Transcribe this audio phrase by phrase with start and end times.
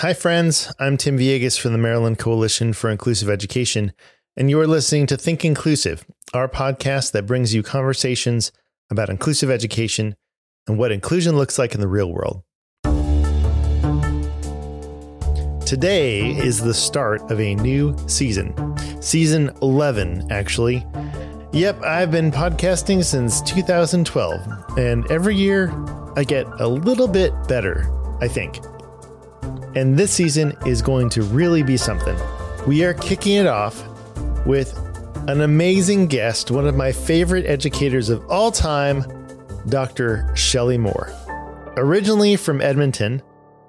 [0.00, 0.70] Hi, friends.
[0.78, 3.94] I'm Tim Viegas from the Maryland Coalition for Inclusive Education,
[4.36, 6.04] and you are listening to Think Inclusive,
[6.34, 8.52] our podcast that brings you conversations
[8.90, 10.14] about inclusive education
[10.66, 12.42] and what inclusion looks like in the real world.
[15.64, 18.52] Today is the start of a new season,
[19.00, 20.86] season 11, actually.
[21.54, 25.72] Yep, I've been podcasting since 2012, and every year
[26.16, 27.90] I get a little bit better,
[28.20, 28.58] I think.
[29.76, 32.16] And this season is going to really be something.
[32.66, 33.84] We are kicking it off
[34.46, 34.74] with
[35.28, 39.04] an amazing guest, one of my favorite educators of all time,
[39.68, 40.34] Dr.
[40.34, 41.12] Shelley Moore.
[41.76, 43.20] Originally from Edmonton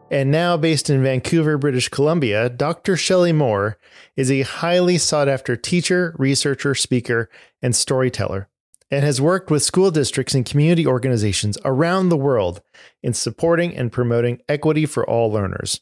[0.09, 2.95] and now based in Vancouver, British Columbia, Dr.
[2.95, 3.77] Shelley Moore
[4.15, 7.29] is a highly sought after teacher, researcher, speaker,
[7.61, 8.47] and storyteller,
[8.89, 12.61] and has worked with school districts and community organizations around the world
[13.03, 15.81] in supporting and promoting equity for all learners.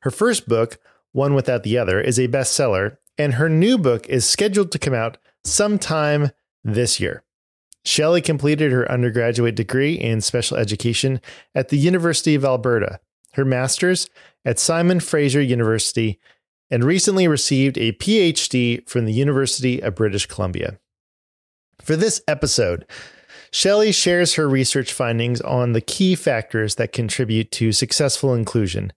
[0.00, 0.78] Her first book,
[1.12, 4.94] One Without the Other, is a bestseller, and her new book is scheduled to come
[4.94, 6.30] out sometime
[6.64, 7.22] this year.
[7.84, 11.20] Shelley completed her undergraduate degree in special education
[11.54, 12.98] at the University of Alberta,
[13.34, 14.10] her master's
[14.44, 16.18] at Simon Fraser University,
[16.68, 20.78] and recently received a PhD from the University of British Columbia.
[21.80, 22.86] For this episode,
[23.52, 28.92] Shelley shares her research findings on the key factors that contribute to successful inclusion,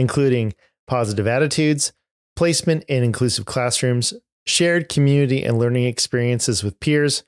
[0.00, 0.54] including
[0.86, 1.92] positive attitudes,
[2.34, 4.14] placement in inclusive classrooms,
[4.46, 7.22] shared community and learning experiences with peers,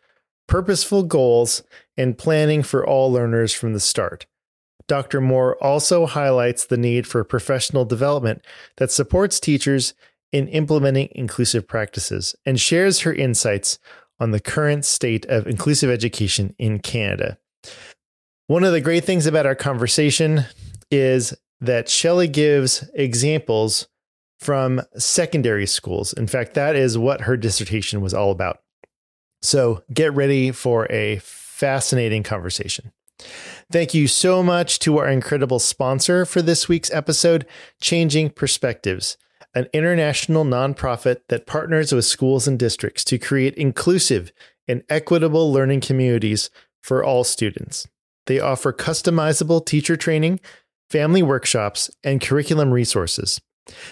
[0.48, 1.62] purposeful goals,
[1.96, 4.26] and planning for all learners from the start.
[4.88, 5.20] Dr.
[5.20, 8.44] Moore also highlights the need for professional development
[8.78, 9.94] that supports teachers
[10.32, 13.78] in implementing inclusive practices and shares her insights
[14.18, 17.38] on the current state of inclusive education in Canada.
[18.46, 20.46] One of the great things about our conversation
[20.90, 23.88] is that Shelley gives examples
[24.38, 26.12] from secondary schools.
[26.12, 28.60] In fact, that is what her dissertation was all about.
[29.40, 32.92] So get ready for a fascinating conversation.
[33.70, 37.46] Thank you so much to our incredible sponsor for this week's episode,
[37.80, 39.16] Changing Perspectives,
[39.54, 44.32] an international nonprofit that partners with schools and districts to create inclusive
[44.66, 46.50] and equitable learning communities
[46.82, 47.86] for all students.
[48.26, 50.40] They offer customizable teacher training,
[50.92, 53.40] family workshops, and curriculum resources.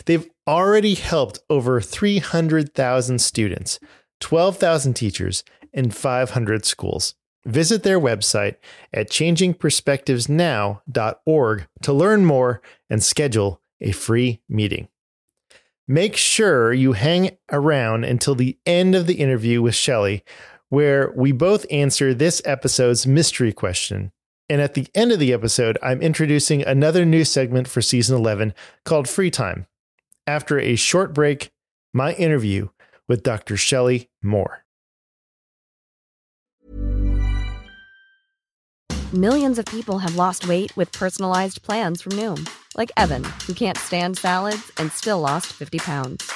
[0.05, 3.81] They've already helped over 300,000 students,
[4.21, 7.15] 12,000 teachers, and 500 schools.
[7.47, 8.57] Visit their website
[8.93, 14.89] at changingperspectivesnow.org to learn more and schedule a free meeting.
[15.89, 20.23] Make sure you hang around until the end of the interview with Shelley,
[20.69, 24.13] where we both answer this episode's mystery question.
[24.51, 28.53] And at the end of the episode, I'm introducing another new segment for season 11
[28.85, 29.67] called Free Time.
[30.27, 31.53] After a short break,
[31.95, 32.71] my interview
[33.07, 33.57] with Dr.
[33.57, 34.65] Shelley Moore.
[39.13, 43.79] Millions of people have lost weight with personalized plans from Noom, like Evan, who can't
[43.79, 46.29] stand salads and still lost 50 pounds.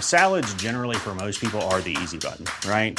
[0.00, 2.98] Salads, generally, for most people, are the easy button, right?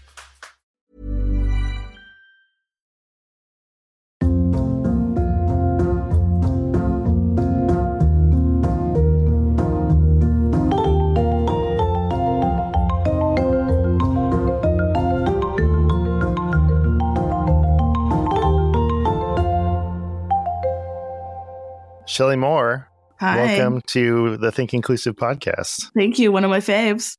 [22.11, 22.89] Shelley Moore,
[23.21, 23.37] Hi.
[23.37, 25.89] welcome to the Think Inclusive podcast.
[25.95, 26.29] Thank you.
[26.33, 27.15] One of my faves.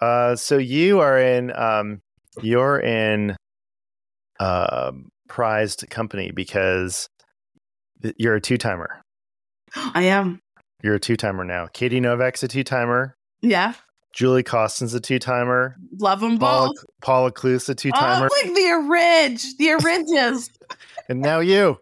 [0.00, 2.02] Uh, so you are in um,
[2.40, 3.34] you're in
[4.38, 4.92] uh,
[5.28, 7.08] prized company because
[8.16, 9.02] you're a two timer.
[9.74, 10.38] I am.
[10.84, 11.66] You're a two timer now.
[11.66, 13.16] Katie Novak's a two timer.
[13.40, 13.74] Yeah.
[14.12, 15.74] Julie Causton's a two timer.
[15.98, 16.84] Love them Paula, both.
[17.02, 18.28] Paula Kluth a two timer.
[18.30, 19.56] Oh, like the orange.
[19.56, 20.48] The oranges.
[21.08, 21.80] and now you.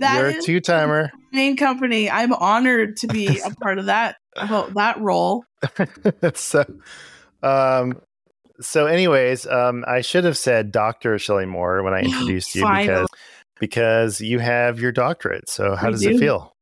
[0.00, 1.10] That you're a two timer.
[1.32, 2.10] main company.
[2.10, 5.44] I'm honored to be a part of that that role.
[6.34, 6.64] so,
[7.42, 8.00] um,
[8.60, 11.18] so anyways, um, I should have said Dr.
[11.18, 13.08] Shelley Moore when I introduced you because
[13.58, 15.48] because you have your doctorate.
[15.48, 16.10] So how I does do.
[16.10, 16.52] it feel?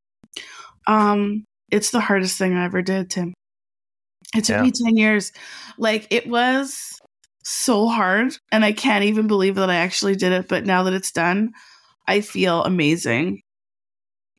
[0.87, 3.33] Um, it's the hardest thing I ever did, Tim.
[4.35, 4.61] It took Yeah.
[4.61, 5.31] me 10 years.
[5.77, 6.99] Like it was
[7.43, 10.93] so hard and I can't even believe that I actually did it, but now that
[10.93, 11.51] it's done,
[12.07, 13.41] I feel amazing.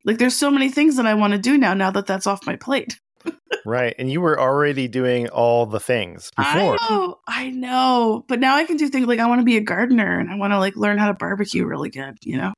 [0.04, 1.74] Like there's so many things that I want to do now.
[1.74, 2.98] Now that that's off my plate.
[3.64, 6.76] right, and you were already doing all the things before.
[6.80, 9.56] I know, I know, but now I can do things like I want to be
[9.56, 12.16] a gardener and I want to like learn how to barbecue really good.
[12.22, 12.52] You know.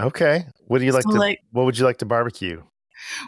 [0.00, 1.18] Okay, what do you like So, to?
[1.18, 2.62] like- what would you like to barbecue?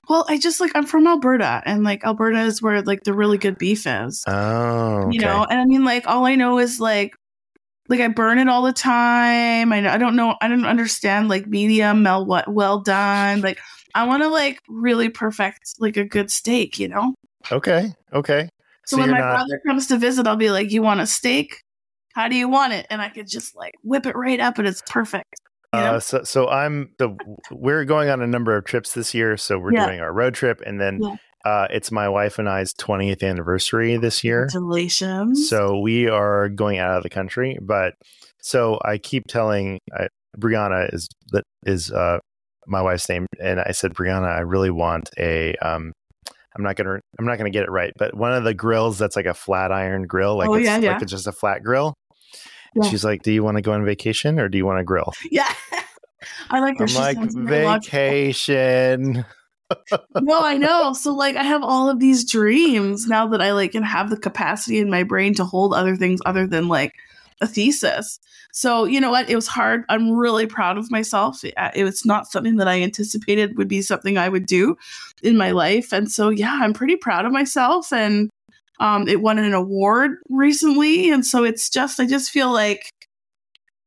[0.09, 3.39] Well, I just like I'm from Alberta, and like Alberta is where like the really
[3.39, 4.25] good beef is.
[4.27, 5.15] Oh, okay.
[5.15, 7.15] You know, and I mean, like all I know is like,
[7.91, 9.73] like I burn it all the time.
[9.73, 10.37] I I don't know.
[10.41, 13.43] I don't understand like medium, well, what well done.
[13.43, 13.59] Like
[13.95, 16.79] I want to like really perfect like a good steak.
[16.79, 17.15] You know.
[17.53, 18.49] okay, okay.
[18.87, 19.35] So, So, when my not.
[19.35, 21.63] brother comes to visit, I'll be like, "You want a steak?
[22.15, 24.67] How do you want it?" And I could just like whip it right up, and
[24.69, 25.35] it's perfect.
[25.75, 25.95] You know?
[25.95, 26.95] Uh, so, so I'm.
[27.01, 27.19] So
[27.51, 29.37] we're going on a number of trips this year.
[29.37, 29.87] So we're Yeah.
[29.87, 31.17] doing our road trip, and then Yeah.
[31.45, 34.47] Uh, it's my wife and I's 20th anniversary this year.
[34.51, 35.49] Congratulations.
[35.49, 37.95] So we are going out of the country, but
[38.41, 40.09] so I keep telling I,
[40.39, 42.19] Brianna is that is uh,
[42.67, 45.55] my wife's name, and I said, Brianna, I really want a.
[45.57, 45.93] Um,
[46.57, 46.99] I'm not gonna.
[47.19, 49.71] I'm not gonna get it right, but one of the grills that's like a flat
[49.73, 50.93] iron grill, like Oh, it's yeah, yeah.
[50.95, 51.95] like it's just a flat grill.
[52.75, 52.91] And Yeah.
[52.91, 55.13] she's like, "Do you want to go on vacation or do you want to grill?"
[55.31, 55.53] yeah,
[56.51, 56.85] I like her.
[56.87, 57.99] I'm like, sounds very logical.
[57.99, 59.25] "Vacation."
[60.21, 60.93] No, I know.
[60.93, 64.17] So like I have all of these dreams now that I like can have the
[64.17, 66.95] capacity in my brain to hold other things other than like
[67.41, 68.19] a thesis.
[68.53, 69.31] So, you know what?
[69.31, 69.85] It was hard.
[69.89, 71.45] I'm really proud of myself.
[71.45, 74.77] It, it was not something that I anticipated would be something I would do
[75.23, 75.93] in my life.
[75.93, 78.31] And so, yeah, I'm pretty proud of myself and
[78.81, 82.91] um it won an award recently and so it's just I just feel like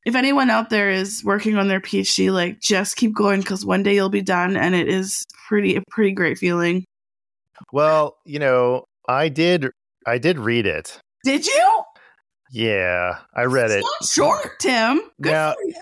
[0.06, 3.84] if anyone out there is working on their PhD, like just keep going because one
[3.84, 6.86] day you'll be done, and it is pretty a pretty great feeling.
[7.72, 9.70] Well, you know, I did.
[10.06, 10.98] I did read it.
[11.24, 11.84] Did you?
[12.52, 13.84] Yeah, I read it.
[13.86, 15.02] It's not short, Tim.
[15.22, 15.74] Good Now- for you.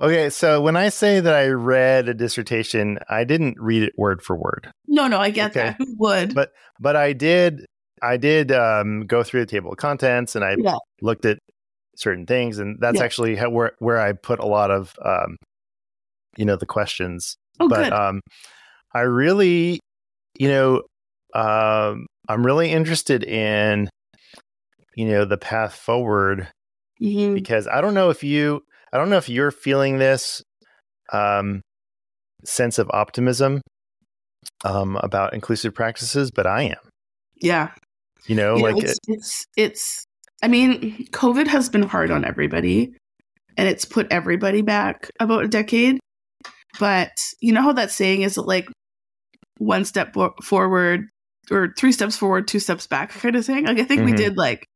[0.00, 4.22] Okay, so when I say that I read a dissertation, I didn't read it word
[4.22, 5.70] for word, No, no, I get Okay.
[5.70, 5.76] that.
[5.78, 6.34] Who would?
[6.36, 7.66] but but I did
[8.00, 10.76] I did um, go through the table of contents and I Yeah.
[11.02, 11.38] looked at
[11.96, 13.04] certain things, and that's Yeah.
[13.04, 15.36] actually how, where where I put a lot of um,
[16.36, 17.36] you know the questions.
[17.58, 17.92] oh, but good.
[17.92, 18.20] um,
[18.94, 19.80] I really,
[20.38, 20.82] you know,
[21.34, 23.88] um, I'm really interested in
[24.94, 26.48] you know the path forward
[27.00, 27.34] Mhm.
[27.34, 28.62] because I don't know if you
[28.92, 30.42] I don't know if you're feeling this
[31.12, 31.60] um
[32.44, 33.60] sense of optimism
[34.64, 36.90] um about inclusive practices, but I am.
[37.40, 37.70] Yeah.
[38.26, 40.04] You know, You know, like it's, it, it's it's.
[40.42, 42.94] I mean, COVID has been hard on everybody,
[43.56, 45.98] and it's put everybody back about a decade.
[46.78, 47.10] But
[47.40, 48.68] you know how that saying is like
[49.58, 51.08] one step fo- forward
[51.50, 53.66] or three steps forward, two steps back kind of thing.
[53.66, 54.16] Like I think we Mhm.
[54.16, 54.66] did like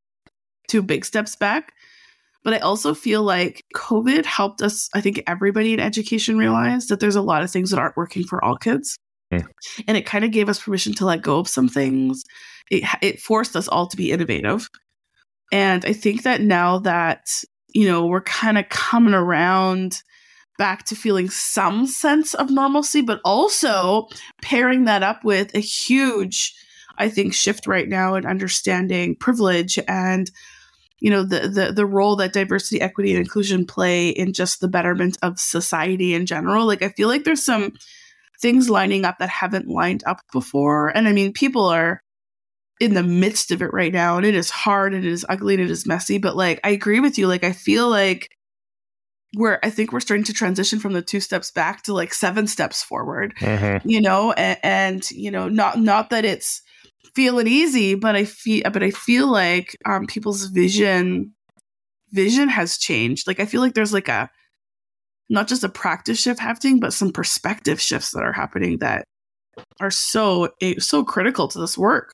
[0.69, 1.73] two big steps back.
[2.44, 6.99] But I also feel like COVID helped us, I think everybody in education realized that
[6.99, 8.99] there's a lot of things that aren't working for all kids.
[9.32, 9.46] Mm.
[9.87, 12.25] And it kind of gave us permission to let go of some things.
[12.70, 14.69] It, it forced us all to be innovative.
[15.52, 17.29] And I think that now that,
[17.69, 20.02] you know, we're kind of coming around
[20.58, 24.08] back to feeling some sense of normalcy, but also
[24.43, 26.54] pairing that up with a huge,
[26.99, 30.31] I think, shift right now in understanding privilege and
[31.02, 34.69] you know the, the the role that diversity equity and inclusion play in just the
[34.69, 36.65] betterment of society in general.
[36.65, 37.72] Like i feel like there's some
[38.41, 40.96] things lining up that haven't lined up before.
[40.96, 42.03] And i mean people are
[42.79, 45.55] in the midst of it right now and it is hard and it is ugly
[45.55, 47.27] and it is messy but like i agree with you.
[47.27, 48.31] Like i feel like
[49.36, 52.46] we're i think we're starting to transition from the two steps back to like seven
[52.46, 53.81] steps forward Mhm.
[53.84, 56.60] you know and, and you know not not that it's
[57.15, 61.32] feeling easy but i feel but i feel like um people's vision
[62.12, 64.31] vision has changed like i feel like there's like a
[65.31, 69.05] not just a practice shift happening but some perspective shifts that are happening that
[69.81, 70.48] are so
[70.79, 72.12] so critical to this work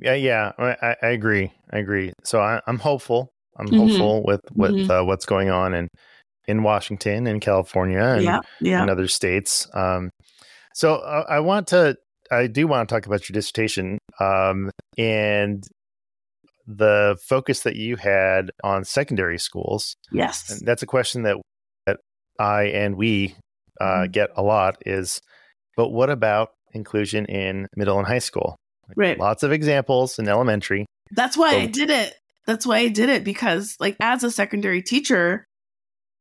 [0.00, 1.52] yeah, yeah, I, I- I agree.
[1.72, 2.12] I agree.
[2.24, 3.30] So I, I'm hopeful.
[3.56, 3.76] I'm Mhm.
[3.78, 4.90] hopeful with with Mhm.
[4.90, 5.88] uh, what's going on in
[6.46, 9.66] in Washington and California and, yeah yeah and other states.
[9.74, 10.10] Um,
[10.74, 11.96] so uh, I want to,
[12.30, 15.64] I do want to talk about your dissertation um, and
[16.66, 19.94] the focus that you had on secondary schools.
[20.12, 21.36] yes And that's a question that
[21.86, 21.98] that
[22.38, 23.36] I and we
[23.80, 24.12] uh, Mhm.
[24.12, 24.76] get a lot.
[24.86, 25.20] Is,
[25.76, 28.56] but what about inclusion in middle and high school?
[28.96, 30.86] right Lots of examples in elementary.
[31.10, 32.14] That's why I did it.
[32.46, 35.46] That's why I did it because, like, as a secondary teacher,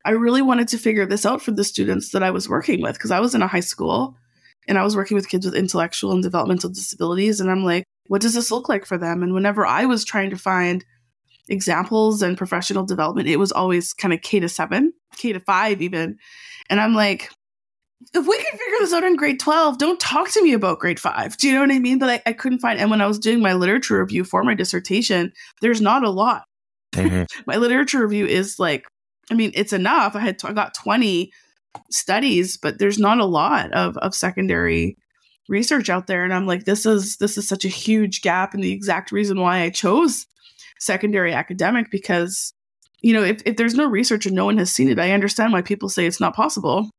[0.05, 2.93] I really wanted to figure this out for the students that I was working with
[2.95, 4.17] because I was in a high school
[4.67, 7.39] and I was working with kids with intellectual and developmental disabilities.
[7.39, 9.23] And I'm like, what does this look like for them?
[9.23, 10.83] And whenever I was trying to find
[11.49, 15.81] examples and professional development, it was always kind of K to seven, K to five,
[15.81, 16.17] even.
[16.69, 17.29] And I'm like,
[18.13, 20.99] if we can figure this out in grade 12, don't talk to me about grade
[20.99, 21.37] five.
[21.37, 21.99] Do you know what I mean?
[21.99, 24.53] But I, I couldn't find, and when I was doing my literature review for my
[24.53, 25.31] dissertation,
[25.61, 26.43] there's not a lot.
[26.93, 27.27] Mhm.
[27.47, 28.87] my literature review is like,
[29.31, 30.15] I mean, it's enough.
[30.15, 31.31] I had, I got 20
[31.91, 34.97] studies, but there's not a lot of, of secondary
[35.49, 36.23] research out there.
[36.23, 38.53] And I'm like, this is, this is such a huge gap.
[38.53, 40.25] And the exact reason why I chose
[40.79, 42.53] secondary academic, because,
[43.01, 45.53] you know, if, if there's no research and no one has seen it, I understand
[45.53, 46.89] why people say it's not possible,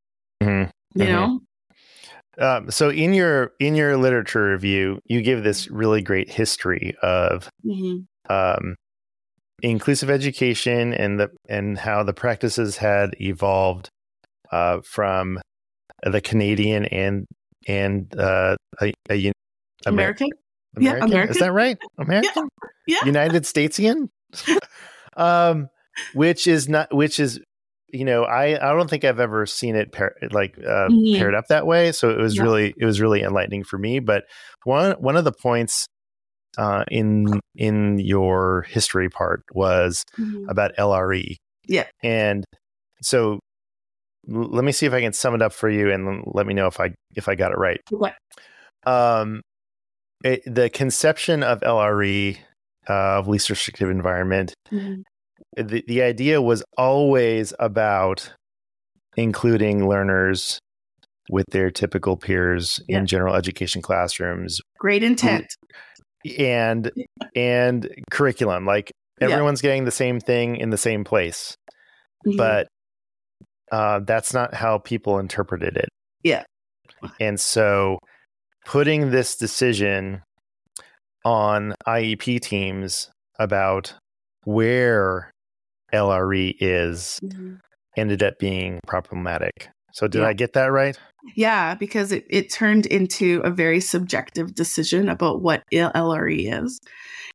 [0.43, 0.71] Mhm.
[0.95, 1.09] You Mhm.
[1.09, 1.41] know?
[2.39, 7.49] Um, so in your in your literature review, you give this really great history of
[7.65, 8.07] Mhm.
[8.29, 8.75] um,
[9.63, 13.89] inclusive education and the and how the practices had evolved
[14.51, 15.39] uh, from
[16.03, 17.25] the Canadian and
[17.69, 19.33] and uh, a, a, un-
[19.87, 20.29] Amer- American?
[20.79, 21.31] Yeah, American?
[21.31, 21.79] Is that right?
[21.99, 22.49] American?
[22.87, 23.05] Yeah.
[23.05, 24.09] United Statesian?
[25.17, 25.69] um,
[26.15, 27.41] which is not which is
[27.95, 31.17] you know I I don't think I've ever seen it pair, like uh, Mhm.
[31.17, 31.93] paired up that way.
[31.93, 32.43] So it was Yeah.
[32.43, 34.01] really it was really enlightening for me.
[34.01, 34.25] But
[34.65, 35.87] one one of the points
[36.59, 40.49] uh, in in your history part was Mhm.
[40.49, 41.37] about LRE.
[41.67, 41.87] Yeah.
[42.03, 42.45] and
[43.03, 43.41] so
[44.31, 46.55] l- let me see if I can sum it up for you, and let me
[46.55, 48.15] know if I if I got it right What?
[48.87, 49.41] um,
[50.23, 52.39] it, the conception of LRE
[52.89, 55.03] uh, of least restrictive environment, Mhm.
[55.57, 58.33] The, the idea was always about
[59.17, 60.59] including learners
[61.31, 62.99] with their typical peers Yeah.
[62.99, 65.47] in general education classrooms Great intent.
[66.39, 66.91] and
[67.35, 69.29] and curriculum like Yeah.
[69.29, 71.55] everyone's getting the same thing in the same place
[72.27, 72.37] Mhm.
[72.37, 72.69] but
[73.73, 75.89] uh, that's not how people interpreted it.
[76.23, 76.45] Yeah.
[77.19, 77.99] And so
[78.67, 80.23] putting this decision
[81.25, 83.95] on IEP teams about
[84.45, 85.31] where
[85.93, 87.59] LRE is Mhm.
[87.97, 89.69] ended up being problematic.
[89.93, 90.29] So did Yeah.
[90.29, 90.99] I get that right?
[91.37, 96.81] Yeah, because it, it turned into a very subjective decision about what LRE is.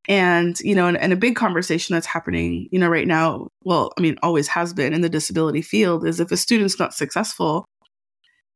[0.08, 3.92] And, you know, and, and a big conversation that's happening, you know, right now, well,
[3.98, 7.66] I mean, always has been in the disability field is if a student's not successful,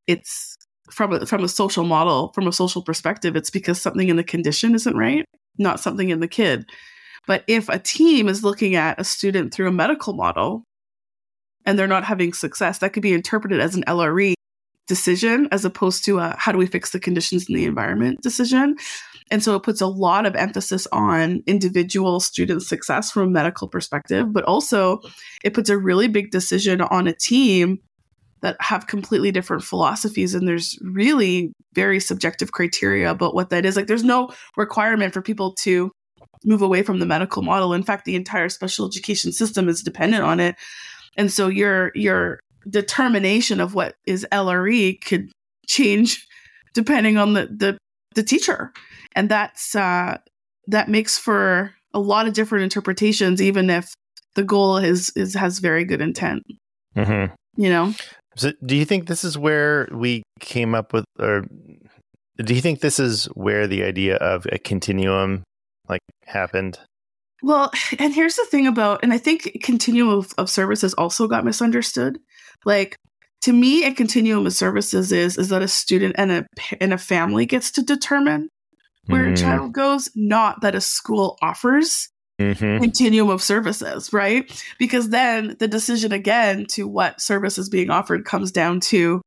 [0.08, 0.56] it's
[0.92, 4.24] from a, from a social model, from a social perspective, it's because something in the
[4.24, 5.26] condition isn't right,
[5.58, 6.66] not something in the kid.
[7.28, 10.64] But if a team is looking at a student through a medical model
[11.66, 14.34] and they're not having success, that could be interpreted as an LRE
[14.88, 18.76] decision as opposed to a how do we fix the conditions in the environment decision.
[19.32, 23.70] And so it puts a lot of emphasis on individual student success from a medical
[23.70, 25.00] perspective, but also
[25.44, 27.80] it puts a really big decision on a team
[28.42, 33.78] that have completely different philosophies and there's really very subjective criteria about what that is.
[33.78, 35.92] Like there's no requirement for people to
[36.46, 37.74] move away from the medical model.
[37.74, 40.56] In fact, the entire special education system is dependent on it.
[41.16, 45.30] And so your your determination of what is LRE could
[45.68, 46.26] change
[46.74, 47.78] depending on the the,
[48.16, 48.72] the teacher.
[49.16, 50.18] And that's uh
[50.68, 53.94] that makes for a lot of different interpretations, even if
[54.36, 56.44] the goal is is has very good intent.
[56.96, 57.34] Mm-hmm.
[57.62, 57.94] You know?
[58.36, 61.46] So do you think this is where we came up with, or
[62.38, 65.44] do you think this is where the idea of a continuum
[65.90, 66.80] like happened?
[67.42, 71.46] Well, and here's the thing about, and I think continuum of, of services also got
[71.46, 72.20] misunderstood.
[72.66, 72.96] Like
[73.42, 76.46] to me, a continuum of services is is that a student and a
[76.80, 78.50] and a family gets to determine
[79.08, 79.38] where a Mhm.
[79.38, 82.08] child goes, not that a school offers
[82.40, 82.80] Mhm.
[82.80, 84.50] continuum of services, right?
[84.80, 89.22] Because then the decision again to what service is being offered comes down to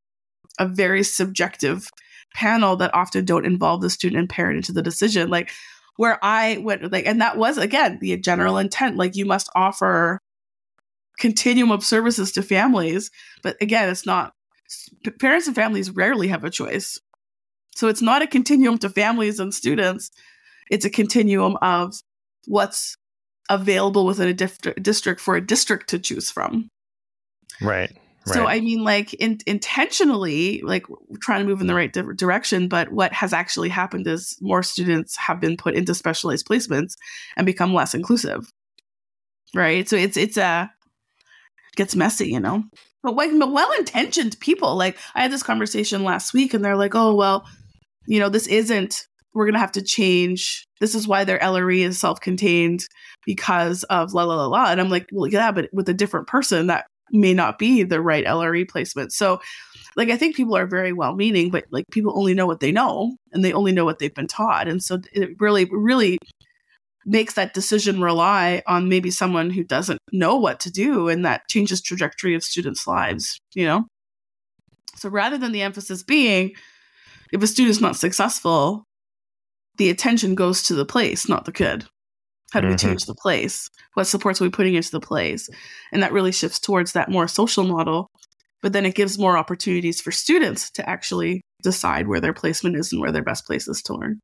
[0.59, 1.87] a very subjective
[2.35, 5.29] panel that often don't involve the student and parent into the decision.
[5.29, 5.51] Like
[5.97, 8.97] where I went like and that was again the general intent.
[8.97, 10.21] Like you must offer
[11.19, 13.11] continuum of services to families,
[13.43, 14.33] but again, it's not
[15.19, 17.01] parents and families rarely have a choice.
[17.75, 20.11] So it's not a continuum to families and students.
[20.71, 21.95] It's a continuum of
[22.47, 22.97] what's
[23.49, 26.69] available within a dif- district for a district to choose from.
[27.61, 27.97] Right.
[28.27, 28.47] So.
[28.47, 30.85] I mean, like in- intentionally, like
[31.21, 32.69] trying to move in the right di- direction.
[32.69, 36.95] But what has actually happened is more students have been put into specialized placements
[37.37, 38.51] and become less inclusive.
[39.55, 39.89] Right.
[39.89, 40.71] So it's it's a
[41.77, 42.65] gets messy, you know.
[43.03, 46.97] But like well intentioned people, like I had this conversation last week, and they're like,
[46.97, 47.47] "Oh well,
[48.09, 49.07] you know, this isn't.
[49.35, 50.67] We're gonna have to change.
[50.81, 52.85] This is why their LRE is self contained
[53.25, 56.27] because of la la la la." And I'm like, "Well, yeah, but with a different
[56.27, 59.13] person, that may not be the right LRE placement.
[59.13, 59.41] So,
[59.97, 62.73] like, I think people are very well meaning, but like, people only know what they
[62.73, 64.69] know and they only know what they've been taught.
[64.69, 66.19] And so, it really, really
[67.05, 71.09] makes that decision rely on maybe someone who doesn't know what to do.
[71.09, 73.87] And that changes trajectory of students' lives, you know?
[74.97, 76.53] So rather than the emphasis being
[77.33, 78.85] if a student's not successful,
[79.77, 81.87] the attention goes to the place, not the kid.
[82.57, 82.81] How do we Mhm.
[82.81, 83.69] change the place?
[83.93, 85.51] What supports are we putting into the place?
[85.93, 88.09] And that really shifts towards that more social model.
[88.63, 92.93] But then it gives more opportunities for students to actually decide where their placement is
[92.93, 94.21] and where their best place is to learn.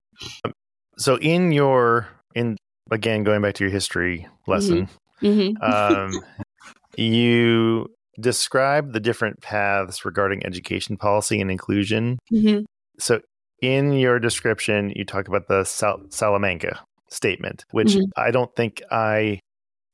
[0.97, 2.57] So in your in
[2.91, 4.89] again going back to your history lesson,
[5.21, 5.63] Mm-hmm.
[5.63, 6.25] um,
[6.97, 7.87] you
[8.19, 12.19] describe the different paths regarding education policy and inclusion.
[12.33, 12.65] Mm-hmm.
[12.99, 13.21] So
[13.61, 16.83] in your description, you talk about the Sal- Salamanca
[17.13, 18.11] statement, which Mhm.
[18.17, 19.41] I don't think I,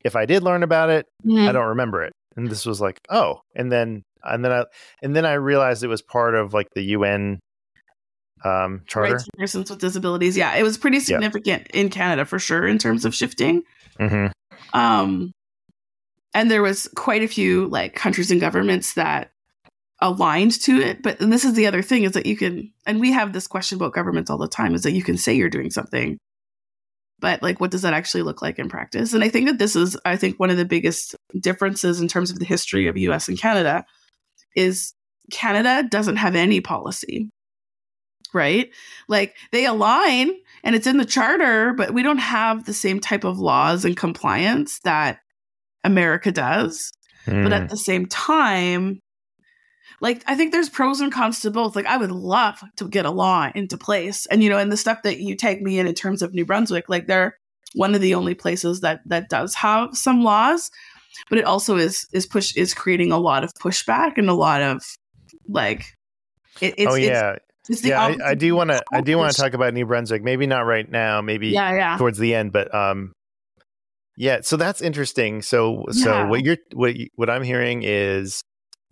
[0.04, 2.12] if I did learn about it, I don't remember it.
[2.36, 4.64] And this was like, oh, and then and then I
[5.02, 7.40] and then I realized it was part of like the UN
[8.44, 9.14] um, charter.
[9.14, 10.36] Rights for persons with disabilities.
[10.36, 13.62] Yeah, it was pretty significant in Canada for sure in terms of shifting.
[13.98, 14.26] hmm
[14.72, 15.32] Um,
[16.34, 19.30] and there was quite a few like countries and governments that
[20.00, 21.02] aligned to it.
[21.02, 23.48] But and this is the other thing is that you can, and we have this
[23.48, 26.18] question about governments all the time, is that you can say you're doing something,
[27.20, 29.12] but like, what does that actually look like in practice?
[29.12, 32.30] And I think that this is, I think, one of the biggest differences in terms
[32.30, 33.28] of the history of U.S.
[33.28, 33.84] and Canada
[34.54, 34.94] is
[35.30, 37.30] Canada doesn't have any policy.
[38.34, 38.70] Right?
[39.08, 40.32] Like they align
[40.62, 43.96] and it's in the charter, but we don't have the same type of laws and
[43.96, 45.20] compliance that
[45.82, 46.92] America does.
[47.26, 47.44] Mm.
[47.44, 49.00] But at the same time,
[50.00, 51.74] like I think there's pros and cons to both.
[51.74, 54.76] Like I would love to get a law into place, and you know, and the
[54.76, 57.36] stuff that you take me in in terms of New Brunswick, like they're
[57.74, 60.70] one of the only places that that does have some laws,
[61.28, 64.62] but it also is is push is creating a lot of pushback and a lot
[64.62, 64.82] of
[65.48, 65.84] like
[66.60, 67.36] it, it's oh yeah,
[67.68, 68.00] it's the yeah.
[68.02, 68.82] I, I do want to.
[68.92, 70.22] I do want to talk about New Brunswick.
[70.22, 71.20] Maybe not right now.
[71.20, 71.96] Maybe Yeah, yeah.
[71.98, 72.52] towards the end.
[72.52, 73.12] But um,
[74.16, 74.40] yeah.
[74.42, 75.42] So that's interesting.
[75.42, 76.28] So so Yeah.
[76.28, 78.42] what you're what you, what I'm hearing is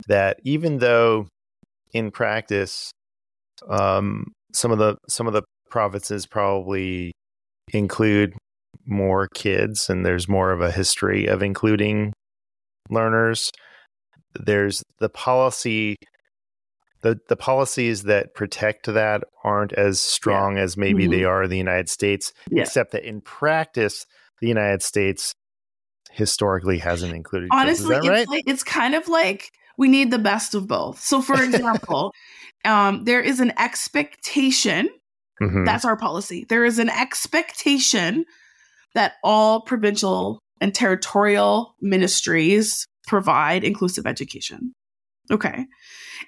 [0.07, 1.27] that even though
[1.93, 2.91] in practice,
[3.67, 7.13] um, some of the some of the provinces probably
[7.73, 8.33] include
[8.85, 12.13] more kids, and there's more of a history of including
[12.89, 13.51] learners.
[14.33, 15.95] There's the policy
[17.01, 21.11] the the policies that protect that aren't as strong as maybe Mhm.
[21.11, 22.63] they are in the United States, Yeah.
[22.63, 24.05] except that in practice,
[24.41, 25.33] the United States
[26.11, 27.59] historically hasn't included kids.
[27.61, 28.27] honestly Is that right?
[28.27, 30.99] like it's kind of like we need the best of both.
[30.99, 32.13] So for example
[32.65, 34.89] um, there is an expectation
[35.41, 35.65] Mhm.
[35.65, 36.45] that's our policy.
[36.49, 38.25] There is an expectation
[38.95, 44.73] that all provincial and territorial ministries provide inclusive education.
[45.29, 45.67] Okay.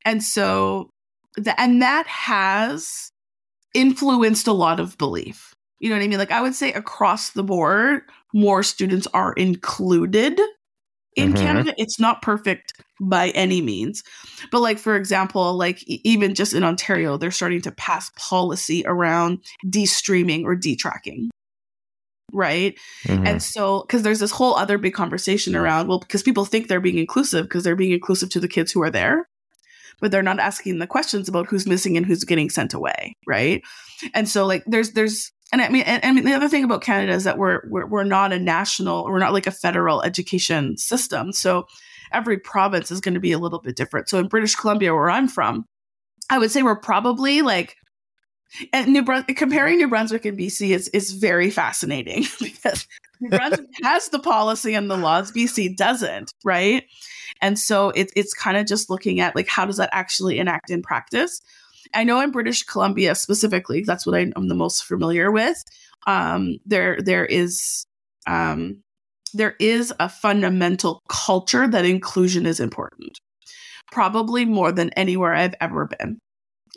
[0.06, 0.92] And so
[1.36, 3.10] the, and that has
[3.74, 5.54] influenced a lot of belief.
[5.80, 6.20] You know what i mean?
[6.20, 8.02] Like i would say across the board
[8.34, 10.40] more students are included
[11.20, 11.38] in Mhm.
[11.38, 11.74] Canada.
[11.78, 14.04] It's not perfect by any means.
[14.52, 19.40] But like for example, like even just in Ontario, they're starting to pass policy around
[19.70, 21.30] de-streaming or de-tracking.
[22.32, 22.78] Right?
[23.06, 23.26] Mhm.
[23.28, 26.80] And so cuz there's this whole other big conversation around well because people think they're
[26.80, 29.28] being inclusive because they're being inclusive to the kids who are there.
[30.02, 33.62] But they're not asking the questions about who's missing and who's getting sent away, right?
[34.14, 37.14] And so like there's there's and I mean and, and the other thing about Canada
[37.14, 41.32] is that we're, we're we're not a national we're not like a federal education system.
[41.32, 41.68] So
[42.12, 44.10] every province is going to be a little bit different.
[44.10, 45.66] So in British Columbia where I'm from,
[46.30, 47.76] I would say we're probably like
[48.74, 52.88] and New Brunswick comparing New Brunswick and BC is is very fascinating because
[53.20, 56.84] New Brunswick has the policy and the laws, BC doesn't, right?
[57.42, 60.70] And so it, it's kind of just looking at like how does that actually enact
[60.70, 61.42] in practice.
[61.94, 65.64] I know in British Columbia specifically, that's what I, I'm the most familiar with.
[66.08, 67.86] Um, there there is
[68.28, 68.84] um,
[69.34, 73.20] there is a fundamental culture that inclusion is important,
[73.92, 76.20] probably more than anywhere I've ever been.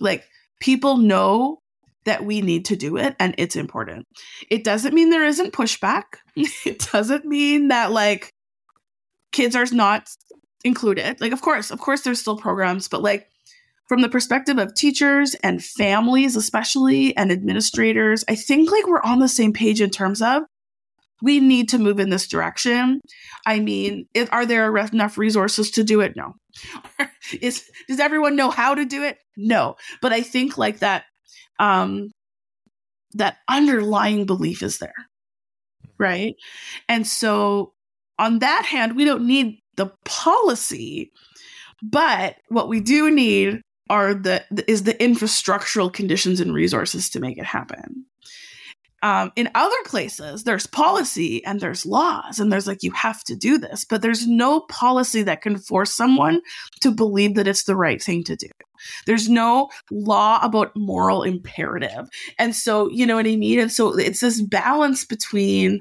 [0.01, 0.25] Like
[0.61, 1.59] people know
[2.05, 4.07] that we need to do it and it's important.
[4.51, 6.05] It doesn't mean there isn't pushback.
[6.37, 8.33] it doesn't mean that like
[9.31, 10.09] kids are not
[10.64, 11.20] included.
[11.20, 13.29] Like of course, of course there's still programs, but like
[13.88, 19.18] from the perspective of teachers and families especially and administrators, I think like we're on
[19.18, 20.42] the same page in terms of
[21.23, 23.01] we need to move in this direction.
[23.47, 26.14] I mean, if, are there enough resources to do it?
[26.16, 26.35] No.
[27.40, 29.18] Is does everyone know how to do it?
[29.37, 29.77] No.
[30.03, 31.05] But I think like that
[31.59, 32.11] um
[33.14, 34.95] that underlying belief is there.
[35.99, 36.35] Right?
[36.88, 37.73] And so
[38.18, 41.12] on that hand, we don't need the policy,
[41.83, 43.61] but what we do need
[43.92, 48.07] are the is the infrastructural conditions and resources to make it happen.
[49.02, 53.37] Um, in other places, there's policy and there's laws, and there's like, you have to
[53.37, 56.40] do this, but there's no policy that can force someone
[56.81, 58.48] to believe that it's the right thing to do.
[59.05, 62.09] There's no law about moral imperative.
[62.38, 63.59] And so, you know what I mean?
[63.59, 65.81] And so it's this balance between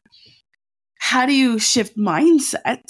[1.00, 2.82] how do you shift mindset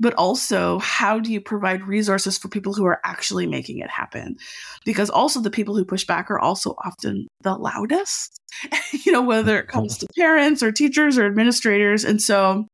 [0.00, 4.36] but also how do you provide resources for people who are actually making it happen?
[4.84, 8.40] Because also the people who push back are also often the loudest
[9.04, 12.66] you know whether it comes to parents or teachers or administrators and so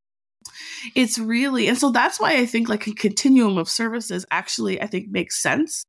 [0.95, 4.87] it's really and so that's why i think like a continuum of services actually i
[4.87, 5.85] think makes sense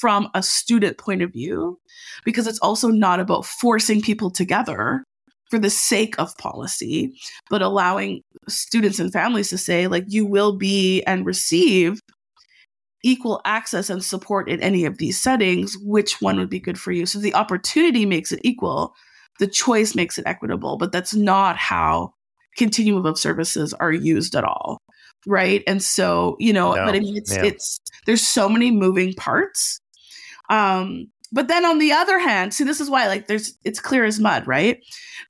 [0.00, 1.78] from a student point of view
[2.24, 5.04] because it's also not about forcing people together
[5.50, 7.12] for the sake of policy,
[7.48, 12.00] but allowing students and families to say, like, you will be and receive
[13.04, 16.92] equal access and support in any of these settings, which one would be good for
[16.92, 17.06] you?
[17.06, 18.92] So the opportunity makes it equal,
[19.38, 22.12] the choice makes it equitable, but that's not how
[22.56, 24.78] continuum of services are used at all.
[25.26, 25.62] Right.
[25.66, 26.84] And so, you know, no.
[26.84, 27.44] but I mean, it's, yeah.
[27.44, 29.80] it's, there's so many moving parts.
[30.50, 34.04] Um, but then on the other hand, see, this is why like there's it's clear
[34.04, 34.78] as mud, right?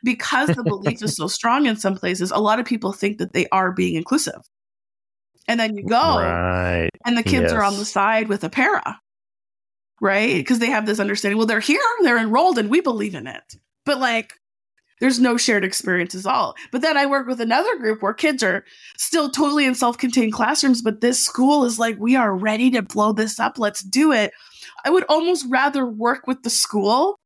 [0.04, 3.32] Because the belief is so strong in some places, a lot of people think that
[3.32, 4.40] they are being inclusive.
[5.48, 6.90] And then you go right.
[7.06, 7.52] and the kids yes.
[7.52, 9.00] are on the side with a para.
[10.00, 10.36] Right?
[10.36, 13.56] Because they have this understanding, well, they're here, they're enrolled, and we believe in it.
[13.84, 14.34] But like
[15.00, 16.54] there's no shared experience at all.
[16.72, 18.64] But then I work with another group where kids are
[18.96, 22.82] still totally in self contained classrooms, but this school is like, we are ready to
[22.82, 23.58] blow this up.
[23.58, 24.32] Let's do it.
[24.88, 27.18] I would almost rather work with the school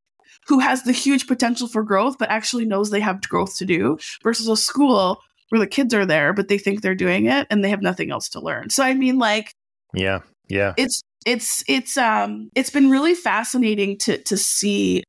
[0.49, 3.99] who has the huge potential for growth, but actually knows they have growth to do
[4.25, 7.65] versus a school where the kids are there, but they think they're doing it and
[7.65, 8.69] they have nothing else to learn.
[8.69, 9.53] So, I mean, like,
[9.95, 10.75] yeah, yeah.
[10.77, 15.05] It's, it's, it's, um, it's been really fascinating to, to see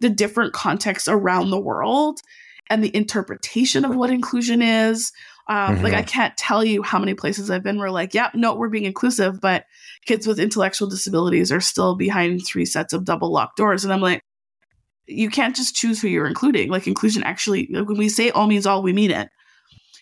[0.00, 2.20] the different contexts around the world
[2.70, 5.12] and the interpretation of what inclusion is.
[5.48, 5.84] Um, mm-hmm.
[5.84, 8.68] Like, I can't tell you how many places I've been where, like, yeah, no, we're
[8.68, 9.64] being inclusive, but
[10.06, 13.84] kids with intellectual disabilities are still behind three sets of double locked doors.
[13.84, 14.22] And I'm like,
[15.06, 16.70] you can't just choose who you're including.
[16.70, 19.28] Like, inclusion actually, when we say all means all, we mean it.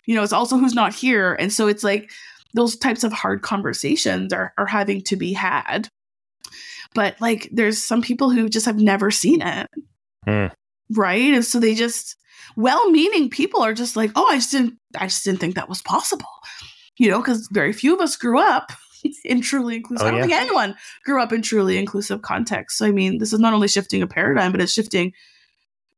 [0.05, 1.35] You know, it's also who's not here.
[1.35, 2.11] And so it's like
[2.55, 5.88] those types of hard conversations are, are having to be had.
[6.94, 9.68] But like, there's some people who just have never seen it.
[10.26, 10.53] Mm.
[10.94, 11.33] Right.
[11.35, 12.16] And so they just,
[12.57, 15.83] well-meaning people are just like, oh, I just didn't, I just didn't think that was
[15.83, 16.27] possible,
[16.99, 18.73] you know, because very few of us grew up
[19.25, 20.05] in truly inclusive.
[20.05, 20.39] Oh, I don't yeah.
[20.39, 22.79] think anyone grew up in truly inclusive context.
[22.79, 25.13] So, I mean, this is not only shifting a paradigm, but it's shifting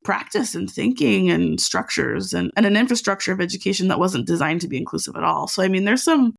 [0.05, 4.69] practice and thinking and structures and, and an infrastructure of education that wasn't designed to
[4.69, 5.47] be inclusive at all.
[5.47, 6.35] So, I mean, there's some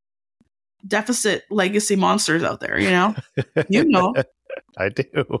[0.86, 3.14] deficit legacy monsters out there, you know?
[3.68, 4.14] you know.
[4.78, 5.40] I do.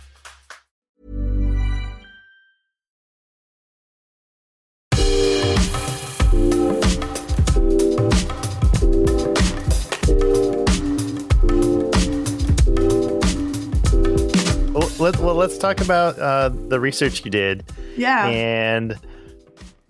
[15.41, 17.63] Let's talk about uh, the research you did.
[17.97, 18.27] Yeah.
[18.27, 18.95] And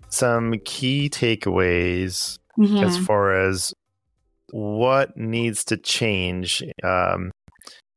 [0.08, 2.82] some key takeaways mm-hmm.
[2.82, 3.74] as far as
[4.50, 6.62] what needs to change.
[6.82, 7.30] Um,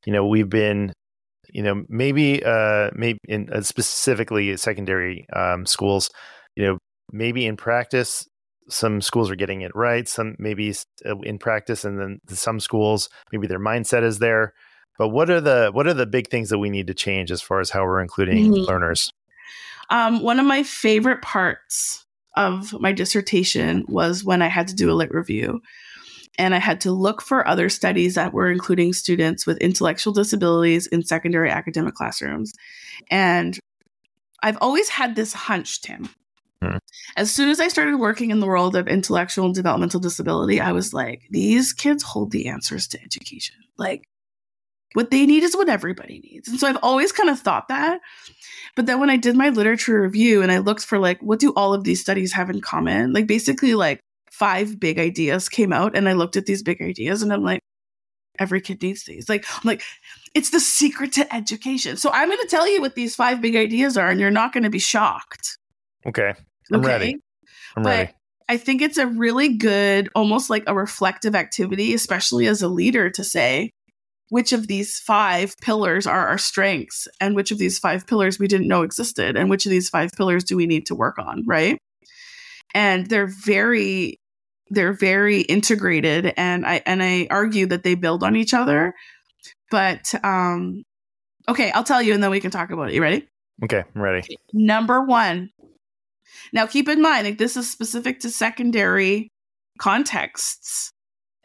[0.05, 0.91] you know, we've been,
[1.49, 6.09] you know, maybe, uh, maybe in uh, specifically secondary um, schools,
[6.57, 6.77] you know,
[7.13, 8.27] maybe in practice,
[8.67, 10.09] some schools are getting it right.
[10.09, 10.73] Some maybe
[11.05, 14.53] uh, in practice, and then some schools, maybe their mindset is there.
[14.97, 17.41] But what are the what are the big things that we need to change as
[17.41, 18.63] far as how we're including mm-hmm.
[18.63, 19.11] learners?
[19.89, 22.05] Um, one of my favorite parts
[22.35, 25.61] of my dissertation was when I had to do a lit review.
[26.37, 30.85] And I had to look for other studies that were including students with intellectual disabilities
[30.87, 32.51] in secondary academic classrooms.
[33.09, 33.57] And
[34.43, 36.09] I've always had this hunch, Tim,
[36.65, 36.79] Mhm.
[37.17, 40.71] As soon as I started working in the world of intellectual and developmental disability, I
[40.71, 43.55] was like, these kids hold the answers to education.
[43.77, 44.07] Like,
[44.95, 46.47] what they need is what everybody needs.
[46.47, 48.01] And so I've always kind of thought that.
[48.75, 51.53] But then when I did my literature review and I looked for like, what do
[51.53, 53.13] all of these studies have in common?
[53.13, 53.99] Like, basically, like
[54.31, 57.61] five big ideas came out, and I looked at these big ideas and I'm like,
[58.37, 59.29] every kid needs these.
[59.29, 59.81] Like, I'm like,
[60.33, 61.95] it's the secret to education.
[61.95, 64.51] So I'm going to tell you what these five big ideas are, and you're not
[64.51, 65.57] going to be shocked.
[66.05, 66.33] Okay.
[66.71, 67.17] I'm ready.
[67.77, 68.11] I'm but ready.
[68.49, 73.09] I think it's a really good, almost like a reflective activity, especially as a leader,
[73.09, 73.71] to say
[74.29, 78.47] which of these five pillars are our strengths and which of these five pillars we
[78.47, 81.43] didn't know existed and which of these five pillars do we need to work on,
[81.45, 81.77] right?
[82.73, 84.19] And they're very
[84.71, 88.93] they're very integrated and I and I argue that they build on each other.
[89.69, 90.83] But um
[91.47, 92.95] okay, I'll tell you and then we can talk about it.
[92.95, 93.27] You ready?
[93.63, 93.83] Okay.
[93.95, 94.27] I'm ready.
[94.53, 95.51] Number one.
[96.51, 99.29] Now, keep in mind, like this is specific to secondary
[99.79, 100.91] contexts.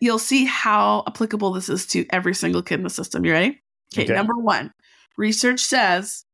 [0.01, 3.25] You'll see how applicable this is to every single kid in the system.
[3.25, 3.61] You ready?
[3.95, 4.15] Okay, Okay.
[4.15, 4.73] number one.
[5.17, 6.25] Research says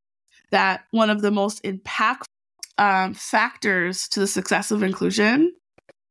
[0.50, 2.24] that one of the most impactful
[2.78, 5.52] um, factors to the success of inclusion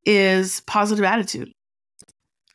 [0.06, 1.52] is positive attitude.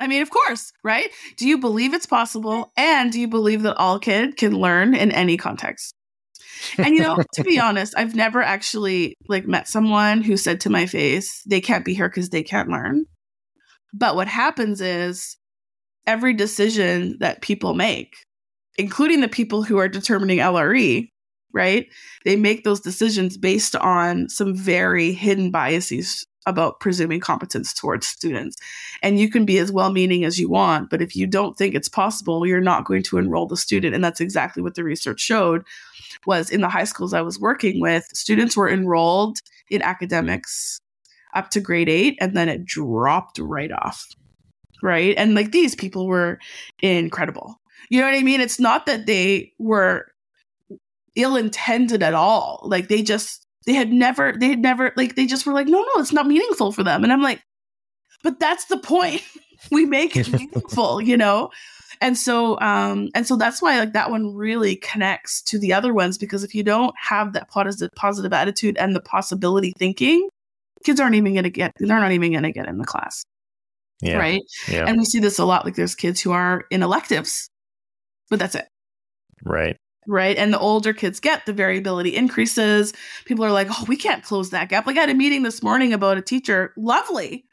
[0.01, 1.11] I mean, of course, right?
[1.37, 2.73] Do you believe it's possible?
[2.77, 5.95] And do you believe that all kid can learn in any context?
[6.79, 10.71] And you know, to be honest, I've never actually like met someone who said to
[10.71, 13.05] my face, they can't be here because they can't learn.
[13.93, 15.37] But what happens is
[16.07, 18.17] every decision that people make,
[18.77, 21.11] including the people who are determining LRE,
[21.53, 21.87] right?
[22.25, 28.57] They make those decisions based on some very hidden biases about presuming competence towards students.
[29.03, 31.75] And you can be as well meaning as you want, but if you don't think
[31.75, 33.95] it's possible, you're not going to enroll the student.
[33.95, 35.65] And that's exactly what the research showed
[36.27, 39.39] was in the high schools I was working with, students were enrolled
[39.71, 40.81] in academics
[41.35, 44.07] up to grade 8 and then it dropped right off.
[44.83, 45.15] Right?
[45.17, 46.39] And like these people were
[46.81, 47.61] incredible.
[47.91, 48.41] You know what I mean?
[48.41, 50.07] It's not that they were
[51.17, 52.61] ill intended at all.
[52.65, 55.81] Like they just they had never they had never like they just were like no
[55.83, 57.43] no it's not meaningful for them and I'm like
[58.23, 59.23] but that's the point.
[59.71, 61.51] we make it meaningful, you know?
[62.01, 65.93] And so um and so that's why like that one really connects to the other
[65.93, 70.29] ones because if you don't have that positive positive attitude and the possibility thinking,
[70.85, 73.25] kids aren't even going to get they're not even going to get in the class,
[74.01, 74.17] Yeah.
[74.17, 74.43] right?
[74.69, 74.87] Yeah.
[74.87, 77.49] And we see this a lot like there's kids who are in electives.
[78.29, 78.67] But that's it
[79.45, 79.77] right.
[80.07, 80.37] right?
[80.37, 82.93] And the older kids get, the variability increases.
[83.25, 84.87] People are like, oh, we can't close that gap.
[84.87, 87.45] Like I had a meeting this morning about a teacher, lovely.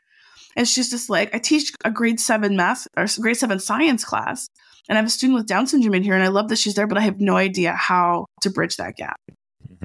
[0.56, 4.48] And she's just like, I teach a grade seven math or grade seven science class.
[4.90, 6.76] And I have a student with Down syndrome in here, and I love that she's
[6.76, 9.20] there, but I have no idea how to bridge that gap.
[9.30, 9.84] Mm-hmm.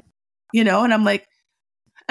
[0.53, 1.27] You know, and I'm like,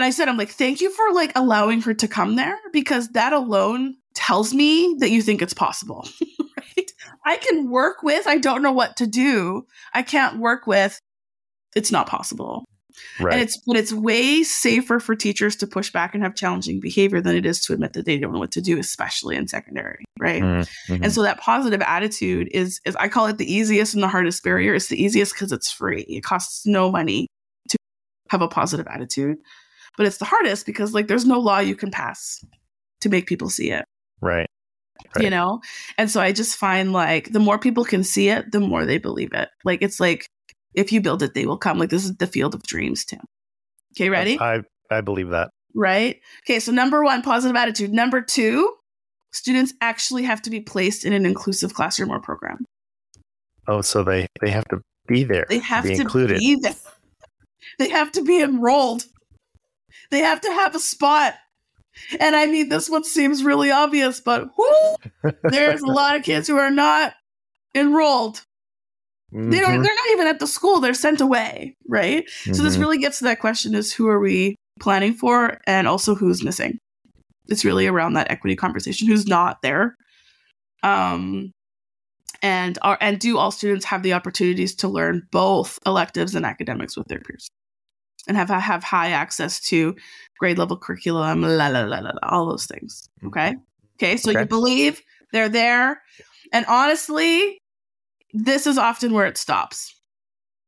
[0.02, 3.10] and I said, I'm like, thank you for like allowing her to come there because
[3.10, 6.08] that alone tells me that you think it's possible.
[6.58, 6.92] right?
[7.24, 9.68] I can work with, I don't know what to do.
[9.94, 11.00] I can't work with,
[11.76, 12.66] it's not possible.
[13.20, 13.34] Right.
[13.34, 17.22] And it's but it's way safer for teachers to push back and have challenging behavior
[17.22, 20.04] than it is to admit that they don't know what to do, especially in secondary,
[20.20, 20.42] right?
[20.42, 21.04] Mhm, mhm.
[21.04, 24.44] And so that positive attitude is is I call it the easiest and the hardest
[24.44, 24.74] barrier.
[24.74, 26.02] It's the easiest because it's free.
[26.10, 27.28] It costs no money
[27.70, 27.78] to
[28.30, 29.38] have a positive attitude.
[29.98, 32.44] But it's the hardest because like there's no law you can pass
[33.02, 33.86] to make people see it.
[34.22, 34.48] Right.
[35.20, 35.62] you know?
[35.98, 38.98] And so i just find like the more people can see it the more they
[38.98, 39.50] believe it.
[39.66, 40.28] Like it's like
[40.74, 41.78] if you build it they will come.
[41.80, 43.22] Like this is the field of dreams tim
[43.96, 44.40] okay ready?
[44.40, 45.50] I I believe that.
[45.76, 46.20] right?
[46.46, 47.92] Okay so number one positive attitude.
[47.92, 48.74] Number two
[49.32, 52.66] students actually have to be placed in an inclusive classroom or program.
[53.68, 55.46] Oh, so they they have to be there.
[55.50, 56.40] they have be to included.
[56.40, 56.76] be there.
[57.80, 59.06] They have to be enrolled
[60.12, 61.34] they have to have a spot.
[62.20, 66.48] And i mean this one seems really obvious but whoo, there's a lot of kids
[66.48, 67.14] who are not
[67.76, 68.46] enrolled.
[69.34, 70.80] They don't Mhm, they're not even at the school.
[70.80, 72.30] They're sent away right?
[72.54, 72.80] So this mhm.
[72.80, 76.78] really gets to that question is who are we planning for and also who's missing?
[77.48, 79.96] It's really around that equity conversation who's not there.
[80.84, 81.52] Um
[82.42, 86.96] and are and do all students have the opportunities to learn both electives and academics
[86.98, 87.50] with their peers
[88.28, 89.96] and have have high access to
[90.40, 93.56] grade level curriculum la la la la, la all those things okay?
[93.96, 94.42] Okay so Okay.
[94.42, 96.02] you believe they're there.
[96.54, 97.60] And honestly
[98.34, 99.94] this is often where it stops.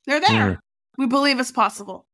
[0.05, 0.51] They're there.
[0.51, 0.57] Mm.
[0.97, 2.05] we believe it's possible.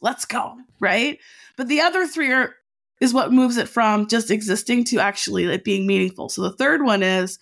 [0.00, 1.18] Let's go right?
[1.56, 2.54] But the other three are
[3.00, 6.28] is what moves it from just existing to actually like being meaningful.
[6.28, 7.38] So the third one is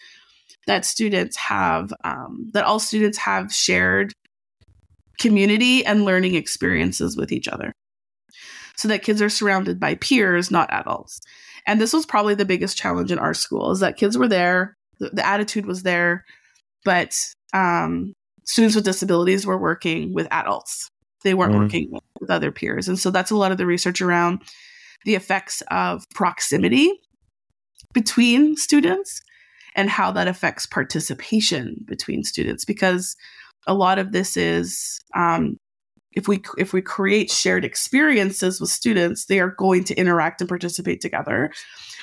[0.67, 4.13] that students have um, that all students have shared
[5.19, 7.73] community and learning experiences with each other
[8.77, 11.21] so that kids are surrounded by peers, not adults.
[11.67, 14.77] And this was probably the biggest challenge in our school is that kids were there,
[15.01, 16.25] the, the attitude was there,
[16.85, 17.15] but
[17.53, 20.91] um, students with disabilities were working with adults.
[21.25, 21.63] They weren't mm.
[21.63, 22.87] working with other peers.
[22.87, 24.43] And so that's a lot of the research around
[25.05, 26.93] the effects of proximity
[27.93, 29.21] between students
[29.75, 33.17] and how that affects participation between students because
[33.69, 35.59] a lot of this is um,
[36.13, 40.49] if we if we create shared experiences with students they are going to interact and
[40.49, 41.53] participate together.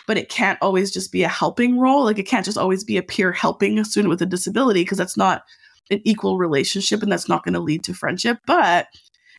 [0.08, 2.06] But it can't always just be a helping role.
[2.06, 5.00] Like it can't just always be a peer helping a student with a disability because
[5.00, 5.44] that's not
[5.90, 8.38] an equal relationship and that's not going to lead to friendship.
[8.46, 8.88] But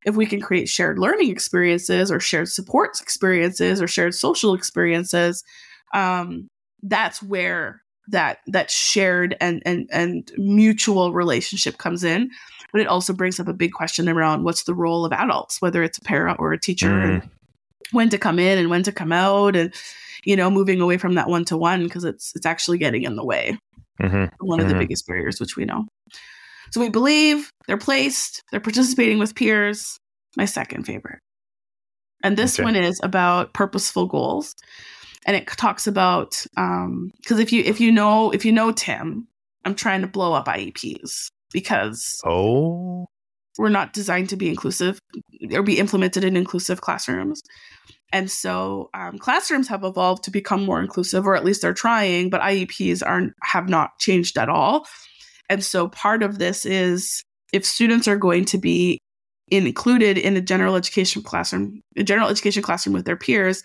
[0.04, 5.42] if we can create shared learning experiences or shared support experiences or shared social experiences
[5.94, 6.48] um,
[6.82, 12.30] that's where that that shared and and and mutual relationship comes in
[12.72, 15.82] but it also brings up a big question around what's the role of adults whether
[15.82, 17.04] it's a parent or a teacher mm.
[17.04, 17.30] and
[17.92, 19.72] when to come in and when to come out and
[20.24, 23.16] you know moving away from that one to one because it's it's actually getting in
[23.16, 23.58] the way
[24.00, 24.24] mm-hmm.
[24.44, 24.74] one of mm-hmm.
[24.74, 25.84] the biggest barriers which we know
[26.70, 29.98] so we believe they're placed they're participating with peers
[30.36, 31.20] my second favorite
[32.22, 32.64] and this okay.
[32.64, 34.54] one is about purposeful goals
[35.26, 39.28] and it talks about um because if you if you know if you know tim
[39.64, 43.06] i'm trying to blow up ieps because oh.
[43.58, 44.98] we're not designed to be inclusive
[45.52, 47.42] or be implemented in inclusive classrooms.
[48.12, 52.30] And so um, classrooms have evolved to become more inclusive or at least they're trying
[52.30, 54.86] but ieps aren't have not changed at all.
[55.48, 58.98] And so part of this is if students are going to be
[59.48, 63.62] included in a general education classroom a general education classroom with their peers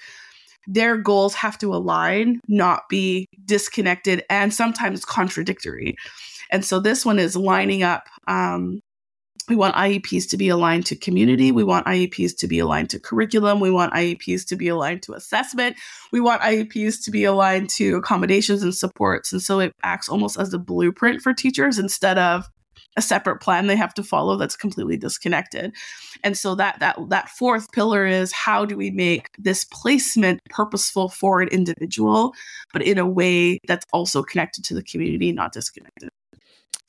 [0.67, 5.95] their goals have to align, not be disconnected and sometimes contradictory.
[6.51, 8.07] And so this one is lining up.
[8.27, 8.81] Um,
[9.49, 11.51] we want IEPs to be aligned to community.
[11.51, 13.59] We want IEPs to be aligned to curriculum.
[13.59, 15.75] We want IEPs to be aligned to assessment.
[16.11, 19.33] We want IEPs to be aligned to accommodations and supports.
[19.33, 22.47] And so it acts almost as a blueprint for teachers instead of
[22.97, 25.73] a separate plan they have to follow that's completely disconnected.
[26.23, 31.09] And so that that that fourth pillar is how do we make this placement purposeful
[31.09, 32.33] for an individual,
[32.73, 36.10] but in a way that's also connected to the community, not disconnected.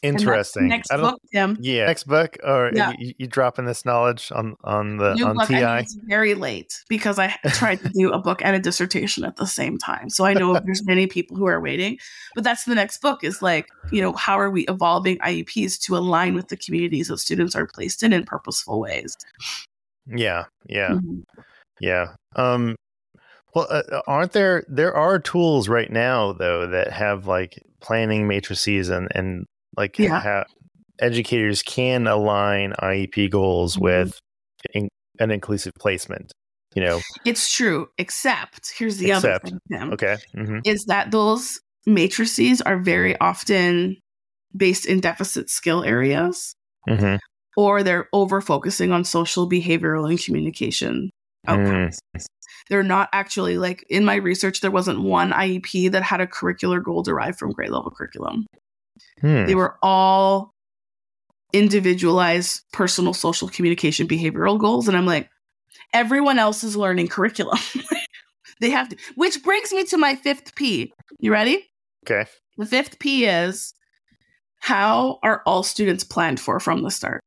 [0.03, 0.67] Interesting.
[0.67, 1.57] Next book, Tim.
[1.61, 2.93] Yeah, next book, or yeah.
[2.99, 5.87] you, you, dropping this knowledge on on the New on book, TI?
[6.07, 9.79] very late because I tried to do a book and a dissertation at the same
[9.79, 10.11] time.
[10.11, 11.99] So I know there's many people who are waiting,
[12.35, 13.23] but that's the next book.
[13.23, 17.19] Is like you know how are we evolving IEPs to align with the communities that
[17.19, 19.17] students are placed in in purposeful ways.
[20.09, 21.21] Yeah, yeah, mm-hmm.
[21.81, 22.15] yeah.
[22.35, 22.75] Um,
[23.55, 28.27] well, uh, uh aren't there there are tools right now though that have like planning
[28.27, 30.21] matrices and and like yeah.
[30.21, 30.45] how
[30.99, 33.85] educators can align IEP goals mm-hmm.
[33.85, 34.21] with
[34.75, 36.33] in, an inclusive placement.
[36.75, 37.89] You know, it's true.
[37.99, 39.59] Except here's the except, other thing.
[39.71, 40.59] Tim, okay, mm-hmm.
[40.65, 43.99] is that those matrices are very often
[44.57, 46.55] based in deficit skill areas,
[46.89, 47.17] mm-hmm.
[47.59, 51.11] or they're over focusing on social, behavioral, and communication
[51.47, 51.99] outcomes.
[52.17, 52.25] Mm.
[52.71, 54.61] They're not actually like in my research.
[54.61, 58.47] There wasn't one IEP that had a curricular goal derived from grade level curriculum.
[59.23, 59.47] Hmm.
[59.47, 60.53] They were all
[61.53, 64.89] individualized personal social communication behavioral goals.
[64.89, 65.31] And I'm like,
[65.93, 67.59] everyone else is learning curriculum.
[68.61, 70.93] they have to, which brings me to my fifth P.
[71.19, 71.71] You ready?
[72.05, 72.29] Okay.
[72.59, 73.75] The fifth P is
[74.59, 77.23] how are all students planned for from the start?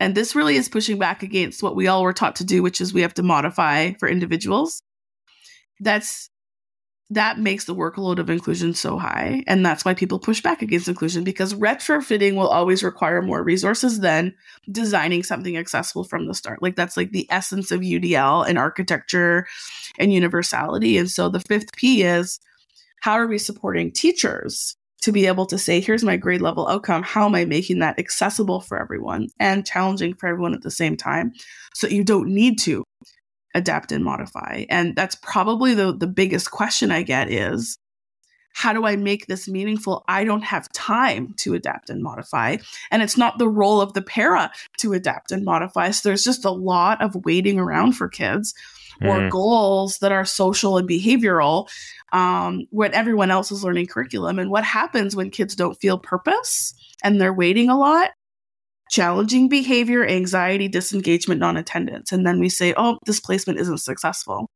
[0.00, 2.80] And this really is pushing back against what we all were taught to do, which
[2.80, 4.80] is we have to modify for individuals.
[5.80, 6.30] That's
[7.10, 9.42] that makes the workload of inclusion so high.
[9.46, 14.00] And that's why people push back against inclusion because retrofitting will always require more resources
[14.00, 14.34] than
[14.70, 16.60] designing something accessible from the start.
[16.60, 19.46] Like that's like the essence of UDL and architecture
[19.98, 20.98] and universality.
[20.98, 22.40] And so the fifth P is
[23.00, 27.02] how are we supporting teachers to be able to say, here's my grade level outcome.
[27.02, 30.96] How am I making that accessible for everyone and challenging for everyone at the same
[30.96, 31.32] time?
[31.72, 32.84] So you don't need to
[33.54, 34.64] adapt and modify.
[34.68, 37.78] And that's probably the, the biggest question I get is
[38.54, 40.04] how do I make this meaningful?
[40.08, 42.56] I don't have time to adapt and modify.
[42.90, 45.90] And it's not the role of the para to adapt and modify.
[45.90, 48.54] So there's just a lot of waiting around for kids
[49.00, 49.30] or mm.
[49.30, 51.68] goals that are social and behavioral
[52.12, 54.38] um, when everyone else is learning curriculum.
[54.38, 56.74] And what happens when kids don't feel purpose
[57.04, 58.10] and they're waiting a lot?
[58.90, 62.12] Challenging behavior, anxiety, disengagement, non attendance.
[62.12, 64.50] And then we say, oh, this placement isn't successful.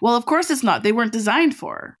[0.00, 0.82] Well, of course it's not.
[0.82, 1.96] They weren't designed for.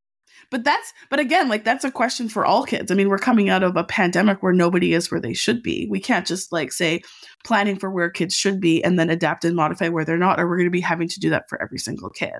[0.50, 3.48] but that's but again like that's a question for all kids i mean we're coming
[3.48, 6.70] out of a pandemic where nobody is where they should be we can't just like
[6.72, 7.00] say
[7.44, 10.46] planning for where kids should be and then adapt and modify where they're not or
[10.46, 12.38] we're going to be having to do that for every single kid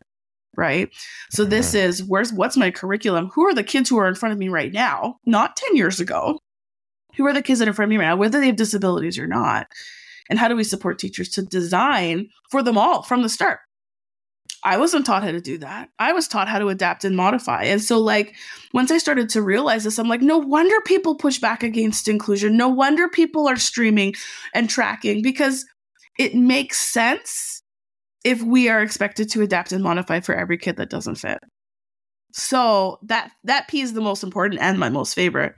[0.56, 0.88] right
[1.30, 1.88] so this Mm-hmm.
[1.88, 4.48] is where's what's my curriculum who are the kids who are in front of me
[4.48, 6.38] right now not 10 years ago
[7.16, 9.66] who are the kids that are me right now whether they have disabilities or not
[10.28, 13.60] and how do we support teachers to design for them all from the start
[14.66, 15.90] I wasn't taught how to do that.
[16.00, 17.62] I was taught how to adapt and modify.
[17.64, 18.34] And so, like,
[18.72, 22.56] once I started to realize this, I'm like, no wonder people push back against inclusion.
[22.56, 24.14] No wonder people are streaming
[24.54, 25.64] and tracking because
[26.18, 27.62] it makes sense
[28.24, 31.38] if we are expected to adapt and modify for every kid that doesn't fit.
[32.32, 35.54] So that that piece is the most important and my most favorite,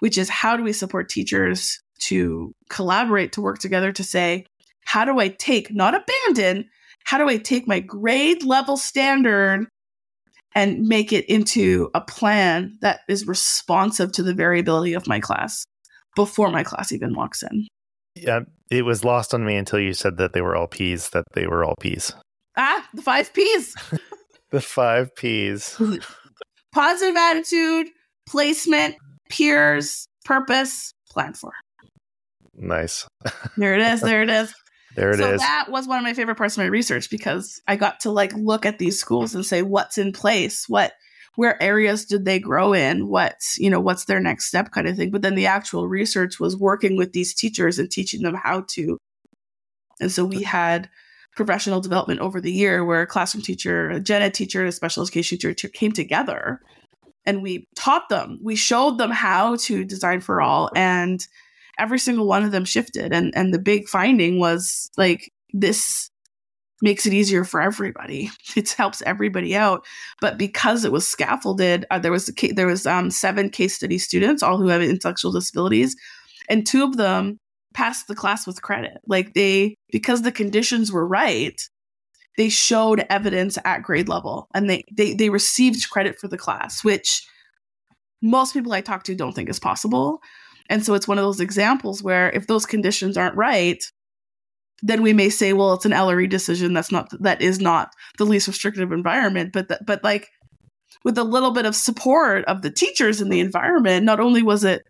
[0.00, 4.44] which is how do we support teachers to collaborate, to work together to say,
[4.84, 6.68] how do I take, not abandon,
[7.04, 9.66] how do I take my grade level standard
[10.54, 15.64] and make it into a plan that is responsive to the variability of my class
[16.14, 17.66] before my class even walks in?
[18.14, 18.40] Yeah,
[18.70, 21.46] it was lost on me until you said that they were all P's, that they
[21.46, 22.14] were all P's.
[22.56, 23.74] Ah, the five P's
[24.50, 25.80] The five P's.
[26.72, 27.88] positive attitude,
[28.28, 28.94] placement,
[29.28, 31.52] peers, purpose, plan for.
[32.54, 33.06] Nice.
[33.56, 34.00] There it is.
[34.00, 34.54] There it is.
[34.96, 35.20] There it is.
[35.20, 38.10] so that was one of my favorite parts of my research because I got to
[38.10, 40.92] like look at these schools and say what's in place, what
[41.36, 44.96] where areas did they grow in, what's you know what's their next step kind of
[44.96, 45.10] thing.
[45.10, 48.98] But then the actual research was working with these teachers and teaching them how to.
[50.00, 50.88] And so we had
[51.34, 55.02] professional development over the year where a classroom teacher, a gen ed teacher, a special
[55.02, 56.60] education teacher came together
[57.26, 61.26] and we taught them, we showed them how to design for all and
[61.78, 63.12] every single one of them shifted.
[63.12, 66.10] And and the big finding was like this
[66.82, 68.30] makes it easier for everybody.
[68.56, 69.84] It helps everybody out.
[70.20, 73.98] But because it was scaffolded uh, there was a there was um, seven case study
[73.98, 75.96] students all who have intellectual disabilities
[76.48, 77.38] and two of them
[77.74, 78.98] passed the class with credit.
[79.06, 81.60] Like they because the conditions were right
[82.36, 86.84] they showed evidence at grade level and they they, they received credit for the class
[86.84, 87.26] which
[88.22, 90.20] most people i talk to don't think is possible
[90.68, 93.82] and so it's one of those examples where if those conditions aren't right,
[94.82, 96.74] then we may say, well, it's an LRE decision.
[96.74, 99.52] That's not that is not the least restrictive environment.
[99.52, 100.28] But th- but like
[101.04, 104.64] with a little bit of support of the teachers in the environment, not only was
[104.64, 104.82] it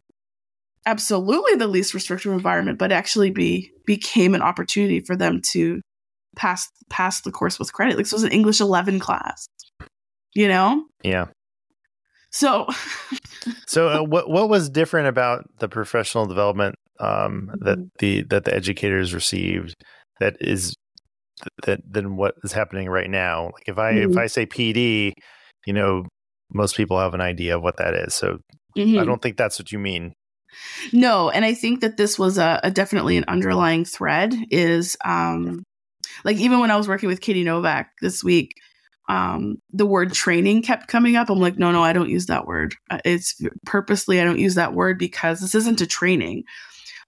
[0.87, 5.81] absolutely the least restrictive environment, but actually be became an opportunity for them to
[6.37, 7.97] pass pass the course with credit.
[7.97, 9.47] Like so it was an English 11 class.
[10.35, 10.85] You know?
[11.03, 11.27] yeah.
[12.31, 12.67] So
[13.67, 17.87] So uh, what what was different about the professional development um, that Mm-hmm.
[17.99, 19.75] the that the educators received
[20.21, 20.75] that is
[21.65, 23.45] that than what is happening right now?
[23.45, 24.19] Like if I if Mhm.
[24.19, 25.13] I say PD,
[25.67, 26.05] you know,
[26.53, 28.15] most people have an idea of what that is.
[28.15, 28.39] So
[28.77, 29.05] I mhm.
[29.07, 30.13] don't think that's what you mean.
[30.93, 34.35] No, and I think that this was a, a definitely an underlying thread.
[34.51, 35.63] Is um,
[36.25, 38.55] like even when I was working with Katie Novak this week,
[39.09, 41.31] um, the word training kept coming up.
[41.31, 42.75] I'm like, no, no, I don't use that word.
[42.91, 46.45] Uh, It's purposely I don't use that word because this isn't a training.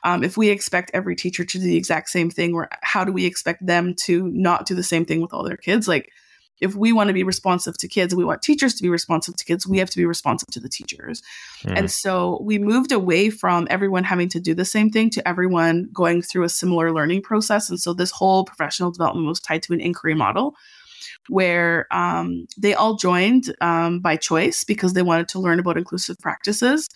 [0.05, 3.13] Um, if we expect every teacher to do the exact same thing, where how do
[3.13, 5.89] we expect them to not do the same thing with all their kids?
[5.89, 6.11] Like,
[6.61, 9.37] if we want to be responsive to kids and we want teachers to be responsive
[9.37, 11.23] to kids, we have to be responsive to the teachers.
[11.63, 11.79] Mhm.
[11.79, 15.89] And so we moved away from everyone having to do the same thing to everyone
[15.93, 17.71] going through a similar learning process.
[17.71, 20.55] And so this whole professional development was tied to an inquiry model
[21.29, 26.17] where um, they all joined um, by choice because they wanted to learn about inclusive
[26.19, 26.89] practices.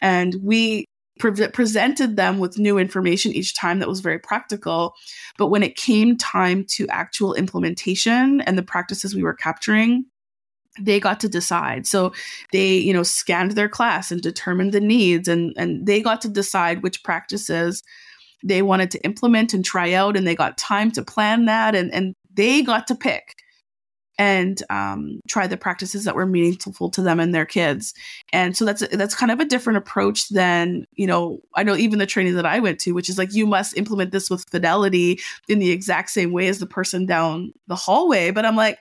[0.00, 0.86] And we
[1.18, 4.94] pre- presented them with new information each time that was very practical.
[5.38, 10.06] But when it came time to actual implementation and the practices we were capturing,
[10.78, 11.86] they got to decide.
[11.86, 12.12] So
[12.52, 16.28] they, you know, scanned their class and determined the needs and and they got to
[16.28, 17.82] decide which practices
[18.44, 21.92] they wanted to implement and try out and they got time to plan that and
[21.92, 23.34] and they got to pick
[24.18, 27.92] and um, try the practices that were meaningful to them and their kids.
[28.32, 31.40] And so that's that's kind of a different approach than you know.
[31.54, 34.12] I know even the training that I went to, which is like you must implement
[34.12, 38.30] this with fidelity in the exact same way as the person down the hallway.
[38.30, 38.78] But I'm like,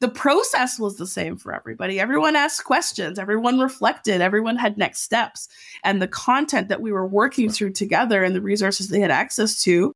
[0.00, 2.00] the process was the same for everybody.
[2.00, 5.48] Everyone asked questions, everyone reflected, everyone had next steps.
[5.84, 9.62] And the content that we were working through together and the resources they had access
[9.62, 9.94] to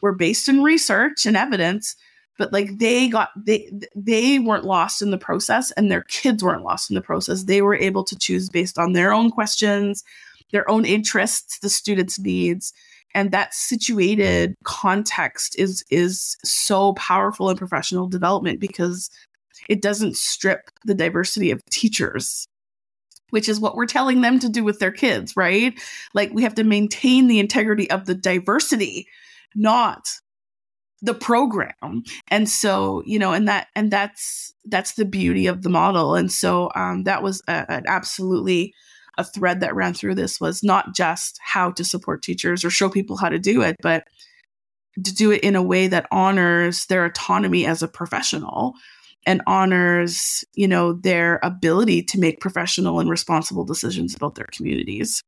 [0.00, 1.96] were based in research and evidence
[2.42, 6.64] but like they got they they weren't lost in the process and their kids weren't
[6.64, 10.02] lost in the process they were able to choose based on their own questions
[10.50, 12.72] their own interests the students needs
[13.14, 19.08] and that situated context is is so powerful in professional development because
[19.68, 22.48] it doesn't strip the diversity of teachers
[23.30, 25.72] which is what we're telling them to do with their kids, right?
[26.12, 29.06] Like we have to maintain the integrity of the diversity,
[29.54, 30.06] not
[31.02, 32.04] the program.
[32.28, 36.14] And so, you know, and that and that's that's the beauty of the model.
[36.14, 38.72] And so um, that was a, an absolutely
[39.18, 42.88] a thread that ran through this was not just how to support teachers or show
[42.88, 44.04] people how to do it, but
[45.04, 48.74] to do it in a way that honors their autonomy as a professional
[49.26, 55.22] and honors, you know, their ability to make professional and responsible decisions about their communities.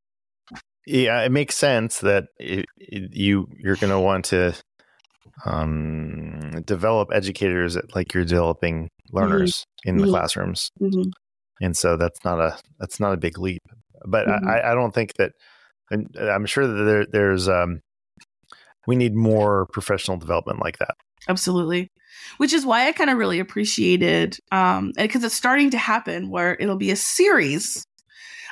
[0.86, 4.54] Yeah, it makes sense that it, it, you you're going to want to
[5.44, 9.88] um, develop educators like you're developing learners mm-hmm.
[9.88, 10.12] in the mm-hmm.
[10.12, 11.10] classrooms, mm-hmm.
[11.60, 13.62] and so that's not a that's not a big leap.
[14.06, 14.48] But mm-hmm.
[14.48, 15.32] I, I don't think that
[15.90, 17.80] I'm sure that there, there's um,
[18.86, 20.94] we need more professional development like that.
[21.28, 21.88] Absolutely
[22.36, 26.56] which is why I kind of really appreciated um because it's starting to happen where
[26.60, 27.84] it'll be a series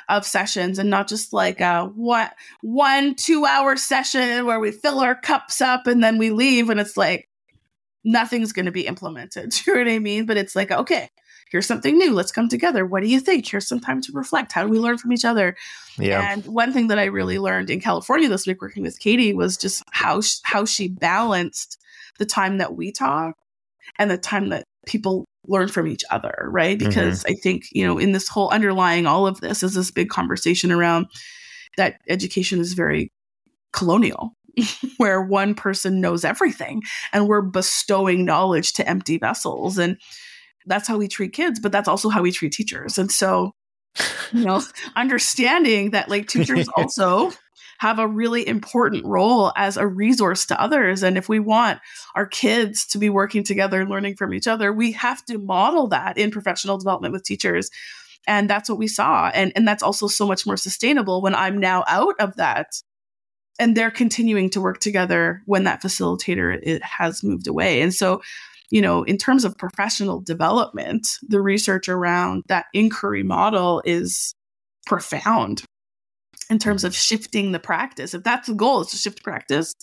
[0.09, 2.29] of sessions and not just like a one,
[2.61, 6.79] one two hour session where we fill our cups up and then we leave and
[6.79, 7.29] it's like
[8.03, 9.49] nothing's going to be implemented.
[9.65, 10.25] Do you know what I mean?
[10.25, 11.09] But it's like okay,
[11.53, 12.13] here's something new.
[12.13, 12.85] Let's come together.
[12.85, 13.47] What do you think?
[13.47, 14.51] Here's some time to reflect.
[14.51, 15.55] How do we learn from each other?
[15.99, 16.33] Yeah.
[16.33, 19.55] And one thing that I really learned in California this week working with Katie was
[19.55, 21.79] just how how she balanced
[22.17, 23.37] the time that we talk
[23.99, 26.77] and the time that people learn from each other, right?
[26.77, 26.89] Mm-hmm.
[26.89, 27.33] Because mm-hmm.
[27.33, 30.71] I think, you know, in this whole underlying all of this is this big conversation
[30.71, 31.07] around
[31.77, 33.11] that education is very
[33.71, 34.31] colonial,
[34.97, 36.81] where one person knows everything
[37.11, 39.77] and we're bestowing knowledge to empty vessels.
[39.77, 39.97] And
[40.65, 42.97] that's how we treat kids, but that's also how we treat teachers.
[42.97, 43.51] And so,
[44.31, 44.61] you know,
[44.95, 47.31] understanding that like teachers also
[47.83, 51.03] have a really important role as a resource to others.
[51.03, 51.81] And if we want
[52.15, 55.87] our kids to be working together and learning from each other, we have to model
[55.87, 57.69] that in professional development with teachers.
[58.25, 59.29] And that's what we saw.
[59.33, 62.67] And, and that's also so much more sustainable when I'm now out of that
[63.59, 67.81] and they're continuing to work together when that facilitator it has moved away.
[67.81, 68.21] And so,
[68.69, 74.35] you know, in terms of professional development, the research around that inquiry model is
[74.85, 75.65] profound
[76.49, 78.13] in terms of shifting the practice.
[78.13, 79.73] If that's the goal is to shift practice,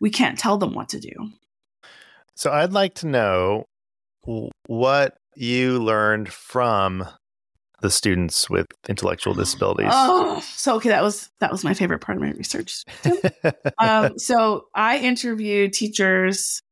[0.00, 1.12] we can't tell them what to do.
[2.34, 3.64] So I'd like to know
[4.66, 7.06] what you learned from
[7.82, 9.90] the students with intellectual disabilities.
[9.92, 12.84] Oh, so okay, that was that was my favorite part of my research.
[13.78, 16.62] um, so I interviewed teachers,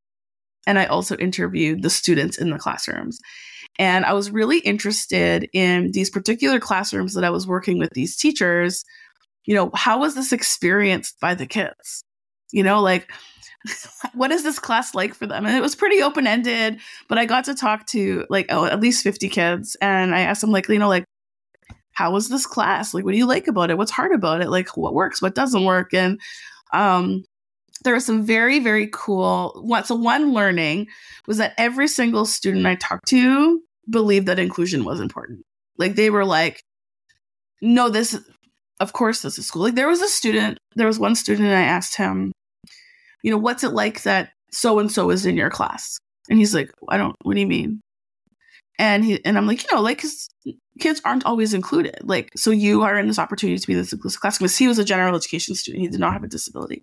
[0.66, 3.20] and I also interviewed the students in the classrooms.
[3.78, 8.16] And I was really interested in these particular classrooms that I was working with these
[8.16, 8.84] teachers.
[9.46, 12.04] You know, how was this experienced by the kids?
[12.52, 13.10] You know, like,
[14.14, 15.46] what is this class like for them?
[15.46, 18.80] And it was pretty open ended, but I got to talk to like oh, at
[18.80, 19.76] least 50 kids.
[19.80, 21.04] And I asked them, like, you know, like,
[21.92, 22.94] how was this class?
[22.94, 23.78] Like, what do you like about it?
[23.78, 24.50] What's hard about it?
[24.50, 25.20] Like, what works?
[25.20, 25.92] What doesn't work?
[25.92, 26.20] And
[26.72, 27.24] um,
[27.84, 30.86] there was some very very cool what so one learning
[31.26, 33.60] was that every single student i talked to
[33.90, 35.42] believed that inclusion was important.
[35.76, 36.62] Like they were like,
[37.60, 38.18] no, this,
[38.78, 39.62] of course, this is school.
[39.62, 42.32] Like there was a student, there was one student, and I asked him,
[43.22, 45.98] you know, what's it like that so and so is in your class?
[46.28, 47.80] And he's like, I don't, what do you mean?
[48.78, 50.02] And he, and I'm like, you know, like,
[50.80, 51.98] kids aren't always included.
[52.02, 54.78] Like, so you are in this opportunity to be this inclusive class because he was
[54.78, 55.82] a general education student.
[55.82, 56.82] He did not have a disability.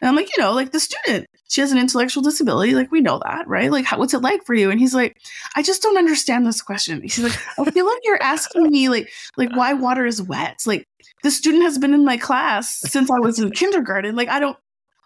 [0.00, 2.74] And I'm like, you know, like the student, she has an intellectual disability.
[2.74, 3.70] Like, we know that, right?
[3.70, 4.70] Like, how, what's it like for you?
[4.70, 5.16] And he's like,
[5.56, 7.02] I just don't understand this question.
[7.08, 10.60] He's like, I feel like you're asking me, like, like why water is wet.
[10.66, 10.86] Like,
[11.22, 14.14] the student has been in my class since I was in kindergarten.
[14.14, 14.56] Like, I don't,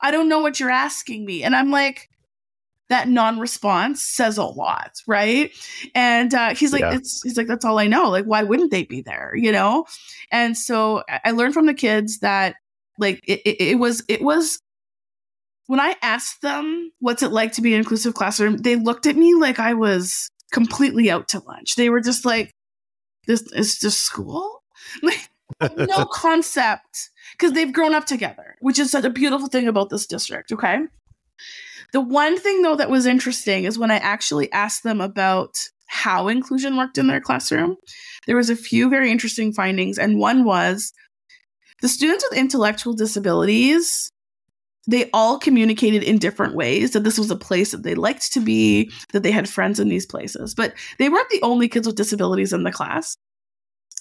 [0.03, 1.43] I don't know what you're asking me.
[1.43, 2.09] And I'm like,
[2.93, 5.51] that non-response says a lot, right?
[5.95, 6.95] And uh, he's like, yeah.
[6.95, 8.11] it's he's like, that's all I know.
[8.11, 9.33] Like, why wouldn't they be there?
[9.35, 9.87] You know?
[10.31, 12.57] And so I learned from the kids that
[12.99, 14.61] like it, it, it was it was
[15.67, 19.17] when I asked them what's it like to be an inclusive classroom, they looked at
[19.17, 21.77] me like I was completely out to lunch.
[21.77, 22.51] They were just like,
[23.27, 24.63] "This is just school."
[25.61, 29.91] Like, no concept because they've grown up together, which is such a beautiful thing about
[29.91, 30.51] this district.
[30.51, 30.81] Okay.
[31.93, 36.29] The one thing though that was interesting is when I actually asked them about how
[36.29, 37.77] inclusion worked in their classroom,
[38.27, 40.93] there was a few very interesting findings and one was
[41.83, 44.11] the students with intellectual disabilities
[44.87, 48.41] they all communicated in different ways that this was a place that they liked to
[48.41, 50.55] be, that they had friends in these places.
[50.55, 53.17] But they weren't the only kids with disabilities in the class.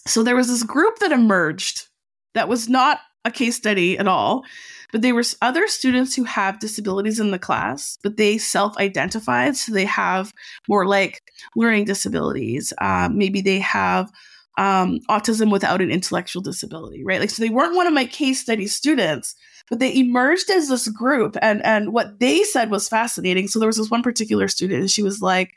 [0.07, 1.87] So there was this group that emerged
[2.33, 4.43] that was not a case study at all,
[4.91, 9.71] but there were other students who have disabilities in the class, but they self-identified, so
[9.73, 10.33] they have
[10.67, 11.21] more like
[11.55, 12.73] learning disabilities.
[12.79, 14.11] Uh, maybe they have
[14.57, 17.19] um, autism without an intellectual disability, right?
[17.19, 19.35] Like, so they weren't one of my case study students,
[19.69, 23.47] but they emerged as this group, and and what they said was fascinating.
[23.47, 25.53] So there was this one particular student, and she was like,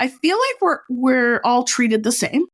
[0.00, 2.46] "I feel like we're we're all treated the same."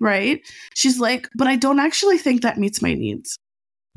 [0.00, 0.40] Right?
[0.74, 3.38] She's like, but I don't actually think that meets my needs.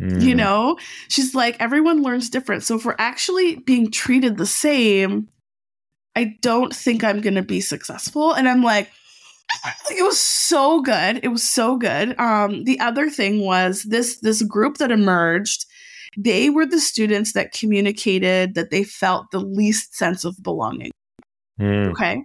[0.01, 0.21] Mm.
[0.21, 0.77] You know,
[1.09, 2.63] she's like, everyone learns different.
[2.63, 5.27] So if we're actually being treated the same,
[6.15, 8.33] I don't think I'm going to be successful.
[8.33, 8.89] And I'm like,
[9.91, 11.19] it was so good.
[11.23, 12.17] It was so good.
[12.19, 15.65] Um, the other thing was this this group that emerged.
[16.17, 20.91] They were the students that communicated that they felt the least sense of belonging.
[21.59, 21.91] Mm.
[21.91, 22.23] Okay.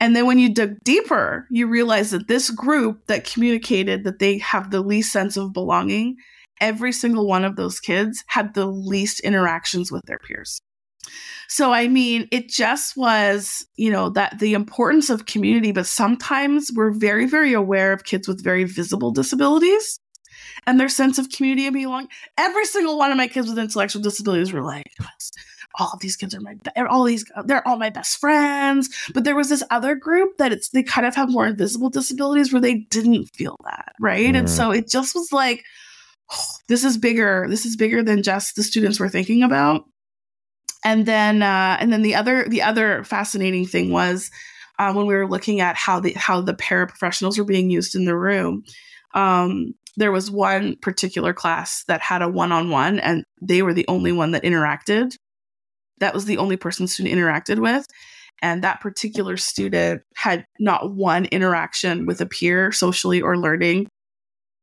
[0.00, 4.38] And then when you dug deeper, you realize that this group that communicated that they
[4.38, 6.16] have the least sense of belonging,
[6.60, 10.60] every single one of those kids had the least interactions with their peers.
[11.48, 16.70] So, I mean, it just was, you know, that the importance of community, but sometimes
[16.74, 19.98] we're very, very aware of kids with very visible disabilities
[20.66, 22.08] and their sense of community and belonging.
[22.36, 24.92] Every single one of my kids with intellectual disabilities were like,
[25.78, 26.56] all of these kids are my
[26.90, 28.88] all these they're all my best friends.
[29.14, 32.52] But there was this other group that it's they kind of have more invisible disabilities
[32.52, 34.34] where they didn't feel that right?
[34.34, 34.50] And Mm.
[34.50, 35.64] so it just was like
[36.68, 39.84] this is bigger this is bigger than just the students we're thinking about.
[40.84, 44.30] And then uh and then the other the other fascinating thing was
[44.78, 48.04] uh, when we were looking at how the how the paraprofessionals were being used in
[48.04, 48.62] the room
[49.14, 54.12] um there was one particular class that had a one-on-one and they were the only
[54.12, 55.16] one that interacted
[56.00, 57.86] that was the only person student interacted with
[58.40, 63.88] and that particular student had not one interaction with a peer socially or learning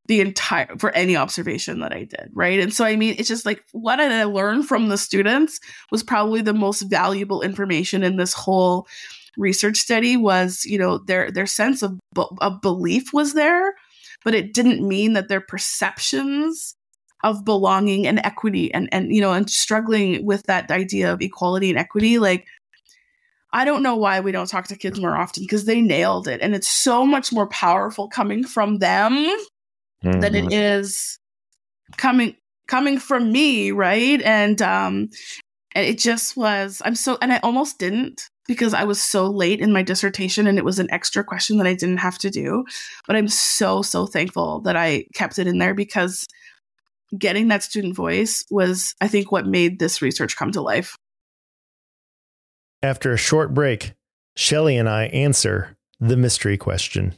[0.07, 2.59] the entire for any observation that I did, right?
[2.59, 5.59] And so I mean, it's just like what did I learn from the students
[5.91, 8.87] was probably the most valuable information in this whole
[9.37, 13.73] research study was, you know, their their sense of of belief was there,
[14.23, 16.75] but it didn't mean that their perceptions
[17.25, 21.69] of belonging and equity and and you know and struggling with that idea of equality
[21.69, 22.45] and equity like
[23.51, 26.41] I don't know why we don't talk to kids more often because they nailed it.
[26.41, 29.13] And it's so much more powerful coming from them
[30.01, 30.35] than Mhm.
[30.35, 31.17] it is
[31.97, 32.35] coming
[32.67, 34.21] coming from me right?
[34.21, 35.09] And um
[35.73, 39.59] and it just was i'm so and i almost didn't because i was so late
[39.59, 42.63] in my dissertation and it was an extra question that i didn't have to do.
[43.07, 46.25] But i'm so so thankful that i kept it in there because
[47.17, 50.95] getting that student voice was i think what made this research come to life
[52.83, 53.93] After a short break,
[54.35, 57.15] Shelley and I answer the mystery question.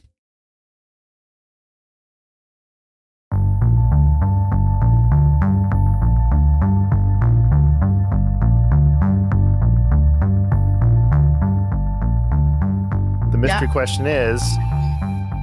[13.30, 13.72] The mystery Yeah.
[13.72, 14.42] question is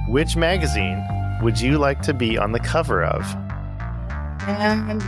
[0.08, 1.02] Which magazine
[1.42, 3.24] would you like to be on the cover of?
[4.46, 5.02] And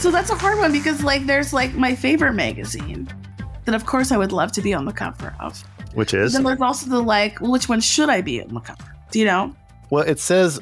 [0.00, 3.08] so that's a hard one because like there's like my favorite magazine
[3.64, 5.62] that of course i would love to be on the cover of
[5.94, 6.32] Which is?
[6.34, 9.24] then there's also the like which one should i be on the cover do you
[9.24, 9.54] know
[9.90, 10.60] Well, it says,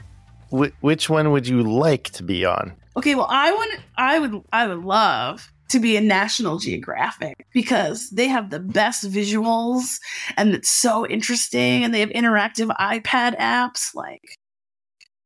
[0.51, 2.75] wh- which one would you like to be on?
[2.97, 8.11] Okay, well, I want, I would, I would love to be a National Geographic because
[8.11, 9.99] they have the best visuals
[10.37, 13.95] and it's so interesting, and they have interactive iPad apps.
[13.95, 14.22] Like,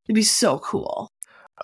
[0.07, 1.11] it'd be so cool,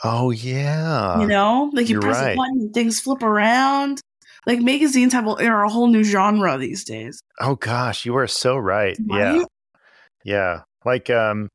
[0.04, 1.20] Oh, yeah.
[1.20, 1.70] you know?
[1.74, 2.34] Like you you're press right.
[2.34, 4.02] a button, and things flip around.
[4.46, 7.20] Like magazines have a, are a whole new genre these days.
[7.40, 8.98] Oh gosh, you are so right.
[9.00, 9.38] Yeah.
[9.38, 9.48] Right?
[10.24, 10.62] Yeah.
[10.86, 11.50] Like um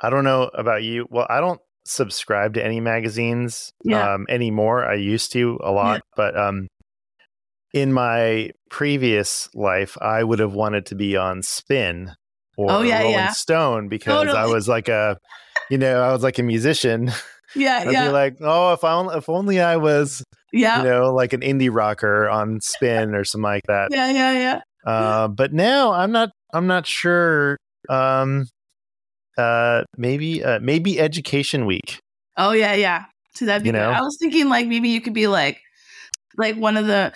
[0.00, 1.06] I don't know about you.
[1.10, 4.14] Well, I don't subscribe to any magazines Yeah.
[4.14, 4.84] um anymore.
[4.86, 6.68] I used to a lot, but um
[7.74, 12.12] in my previous life, I would have wanted to be on Spin
[12.56, 13.32] or Oh, yeah, Rolling yeah.
[13.32, 15.18] Stone because I was like a
[15.70, 17.10] you know, I was like a musician.
[17.54, 20.84] Yeah, I'd yeah, be like, "Oh, if I only, if only I was, yeah, you
[20.84, 24.60] know, like an indie rocker on Spin or something like that." yeah, yeah, yeah.
[24.90, 26.30] Uh, but now I'm not.
[26.52, 27.56] I'm not sure.
[27.88, 28.46] Um,
[29.38, 30.42] uh, maybe.
[30.42, 32.00] Uh, maybe Education Week.
[32.36, 33.04] Oh yeah, yeah.
[33.34, 33.90] See, that'd be You know?
[33.90, 35.60] I was thinking like maybe you could be like
[36.36, 37.12] like one of the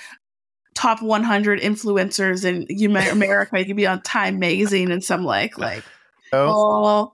[0.74, 2.66] top 100 influencers in
[3.10, 3.58] America.
[3.58, 5.84] You could be on Time Magazine and some like like
[6.32, 7.12] Oh, oh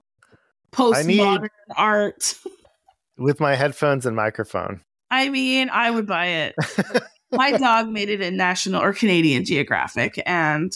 [0.71, 2.33] postmodern art.
[3.17, 4.81] with my headphones and microphone.
[5.11, 6.55] I mean, I would buy it.
[7.31, 10.71] My dog made it in National or Canadian Geographic, and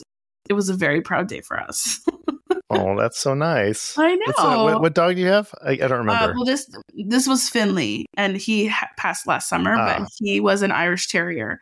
[0.49, 1.99] it was a very proud day for us.
[2.71, 3.97] Oh, that's so nice.
[3.97, 4.63] I uh, know.
[4.63, 5.51] what, what dog do you have?
[5.63, 6.33] I, I don't Uh, remember.
[6.35, 6.69] well, this
[7.07, 9.97] this was Finley, and he ha- passed last summer, Ah.
[9.99, 11.59] but he was an Irish Terrier.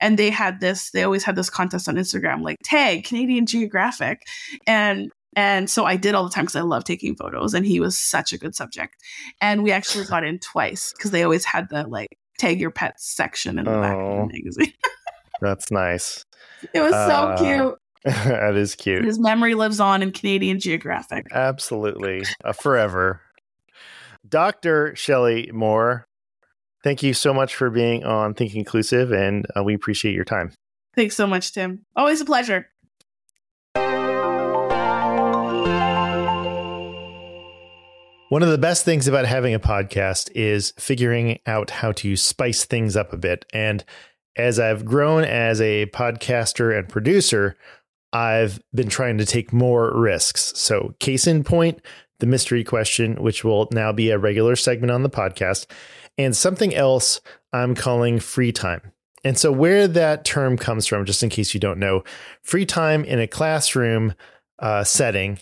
[0.00, 0.90] And they had this.
[0.90, 4.22] They always had this contest on Instagram, like tag Canadian Geographic,
[4.66, 7.80] and and so I did all the time because I love taking photos, and he
[7.80, 8.96] was such a good subject.
[9.40, 13.04] And we actually got in twice because they always had the like tag your pets
[13.14, 14.26] section in the back of Oh.
[14.28, 14.72] the magazine.
[15.40, 16.24] that's nice.
[16.74, 17.78] it was Uh, so cute.
[18.04, 19.04] that is cute.
[19.04, 21.26] His memory lives on in Canadian Geographic.
[21.32, 22.22] Absolutely.
[22.44, 23.20] Uh, forever.
[24.28, 24.94] Dr.
[24.96, 26.06] Shelley Moore,
[26.84, 30.52] thank you so much for being on Think Inclusive, and uh, we appreciate your time.
[30.94, 31.84] Thanks so much, Tim.
[31.96, 32.66] Always a pleasure.
[38.30, 42.64] One of the best things about having a podcast is figuring out how to spice
[42.64, 43.44] things up a bit.
[43.52, 43.84] And
[44.36, 47.56] as I've grown as a podcaster and producer,
[48.12, 50.52] I've been trying to take more risks.
[50.54, 51.80] So, case in point,
[52.20, 55.66] the mystery question, which will now be a regular segment on the podcast,
[56.16, 57.20] and something else
[57.52, 58.92] I'm calling free time.
[59.24, 62.04] And so, where that term comes from, just in case you don't know,
[62.44, 64.14] free time in a classroom
[64.60, 65.40] uh, setting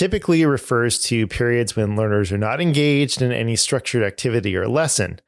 [0.00, 5.20] typically refers to periods when learners are not engaged in any structured activity or lesson.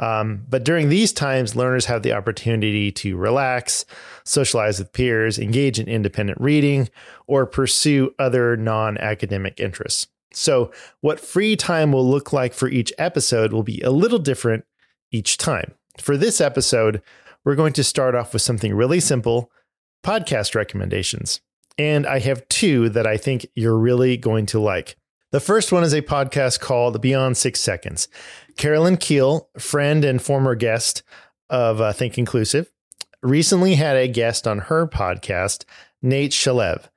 [0.00, 3.84] Um, but during these times, learners have the opportunity to relax,
[4.24, 6.88] socialize with peers, engage in independent reading,
[7.28, 10.08] or pursue other non academic interests.
[10.32, 10.72] So,
[11.02, 14.64] what free time will look like for each episode will be a little different
[15.12, 15.74] each time.
[16.00, 17.00] For this episode,
[17.44, 19.52] we're going to start off with something really simple
[20.04, 21.40] podcast recommendations.
[21.78, 24.96] And I have two that I think you're really going to like.
[25.32, 28.08] The first one is a podcast called Beyond Six Seconds.
[28.56, 31.02] Carolyn Kiel, friend and former guest
[31.50, 32.70] of uh, Think Inclusive,
[33.22, 35.64] recently had a guest on her podcast,
[36.00, 36.88] Nate Shalev.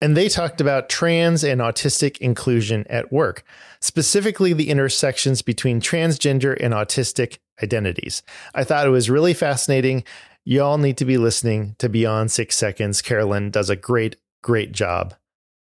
[0.00, 3.42] And they talked about trans and autistic inclusion at work,
[3.80, 8.22] specifically the intersections between transgender and autistic identities.
[8.54, 10.04] I thought it was really fascinating.
[10.46, 13.00] Y'all need to be listening to Beyond Six Seconds.
[13.00, 15.14] Carolyn does a great, great job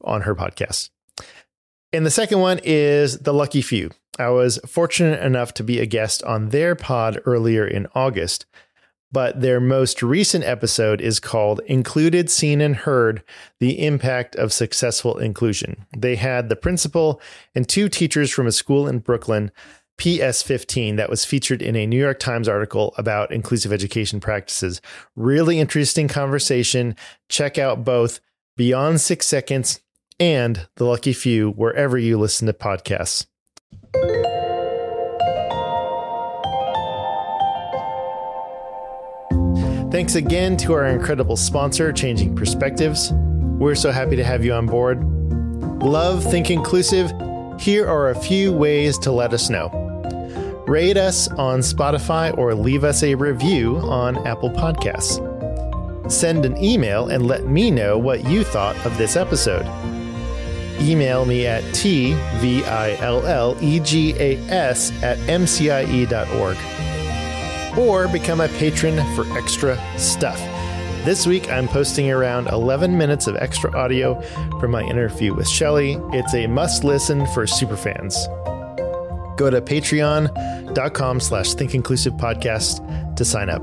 [0.01, 0.89] on her podcast.
[1.91, 3.91] And the second one is The Lucky Few.
[4.17, 8.47] I was fortunate enough to be a guest on their pod earlier in August,
[9.11, 13.23] but their most recent episode is called Included, Seen, and Heard
[13.59, 15.85] The Impact of Successful Inclusion.
[15.95, 17.21] They had the principal
[17.53, 19.51] and two teachers from a school in Brooklyn,
[19.97, 24.81] PS15, that was featured in a New York Times article about inclusive education practices.
[25.15, 26.95] Really interesting conversation.
[27.29, 28.19] Check out both
[28.57, 29.81] Beyond Six Seconds
[30.19, 33.27] and The Lucky Few wherever you listen to podcasts.
[39.91, 43.11] Thanks again to our incredible sponsor, Changing Perspectives.
[43.13, 45.03] We're so happy to have you on board.
[45.83, 47.11] Love Think Inclusive?
[47.59, 49.69] Here are a few ways to let us know.
[50.67, 55.21] Rate us on Spotify or leave us a review on Apple Podcasts.
[56.11, 59.65] Send an email and let me know what you thought of this episode.
[60.81, 62.33] Email me at tvillegas
[65.03, 66.57] at mcie.org
[67.77, 70.52] or become a patron for extra stuff.
[71.05, 74.21] This week, I'm posting around 11 minutes of extra audio
[74.61, 75.97] from my interview with Shelley.
[76.13, 78.15] It's a must listen for superfans.
[79.35, 83.61] Go to patreon.com slash thinkinclusive podcast to sign up.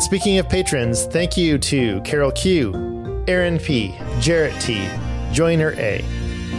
[0.00, 4.88] Speaking of patrons, thank you to Carol Q, Aaron P, Jarrett T,
[5.32, 6.04] Joiner A,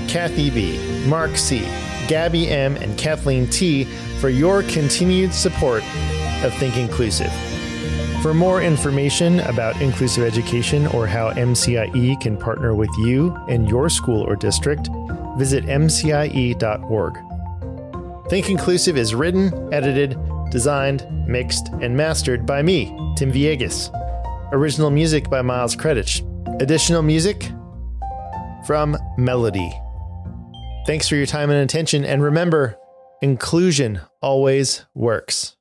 [0.09, 1.59] Kathy B, Mark C,
[2.09, 3.85] Gabby M, and Kathleen T
[4.19, 5.81] for your continued support
[6.43, 7.31] of Think Inclusive.
[8.21, 13.89] For more information about inclusive education or how MCIE can partner with you and your
[13.89, 14.89] school or district,
[15.37, 17.17] visit mcie.org.
[18.29, 20.17] Think Inclusive is written, edited,
[20.49, 23.91] designed, mixed, and mastered by me, Tim Villegas.
[24.51, 26.23] Original music by Miles Credich.
[26.61, 27.51] Additional music
[28.65, 29.71] from Melody.
[30.87, 32.77] Thanks for your time and attention, and remember,
[33.21, 35.56] inclusion always works.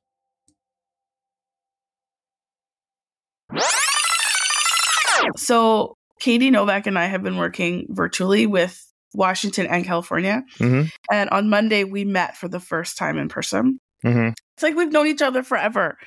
[5.35, 8.83] So Katie Novak and I have been working virtually with
[9.13, 10.43] Washington and California.
[10.59, 10.87] Mm-hmm.
[11.11, 13.79] And on Monday, we met for the first time in person.
[14.05, 14.29] Mm-hmm.
[14.55, 15.97] It's like we've known each other forever.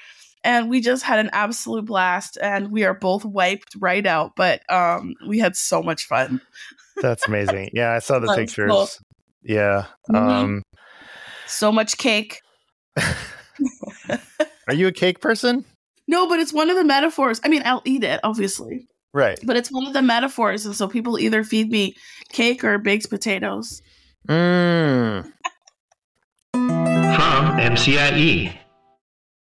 [0.43, 2.38] And we just had an absolute blast.
[2.41, 6.41] And we are both wiped right out, but um, we had so much fun.
[7.03, 7.70] That's amazing.
[7.72, 8.70] Yeah, I saw the pictures.
[8.70, 8.88] cool.
[9.43, 9.86] Yeah.
[10.11, 10.16] Mhm.
[10.16, 10.62] Um,
[11.47, 12.41] So much cake.
[14.68, 15.64] are you a cake person?
[16.11, 17.41] No, but it's one of the metaphors.
[17.45, 18.89] I mean, I'll eat it, obviously.
[19.13, 19.39] Right.
[19.45, 20.67] but it's one of the metaphors.
[20.67, 21.95] And so people either feed me
[22.33, 23.81] cake or baked potatoes.
[24.29, 25.33] Mm.
[26.53, 28.60] From MCIE.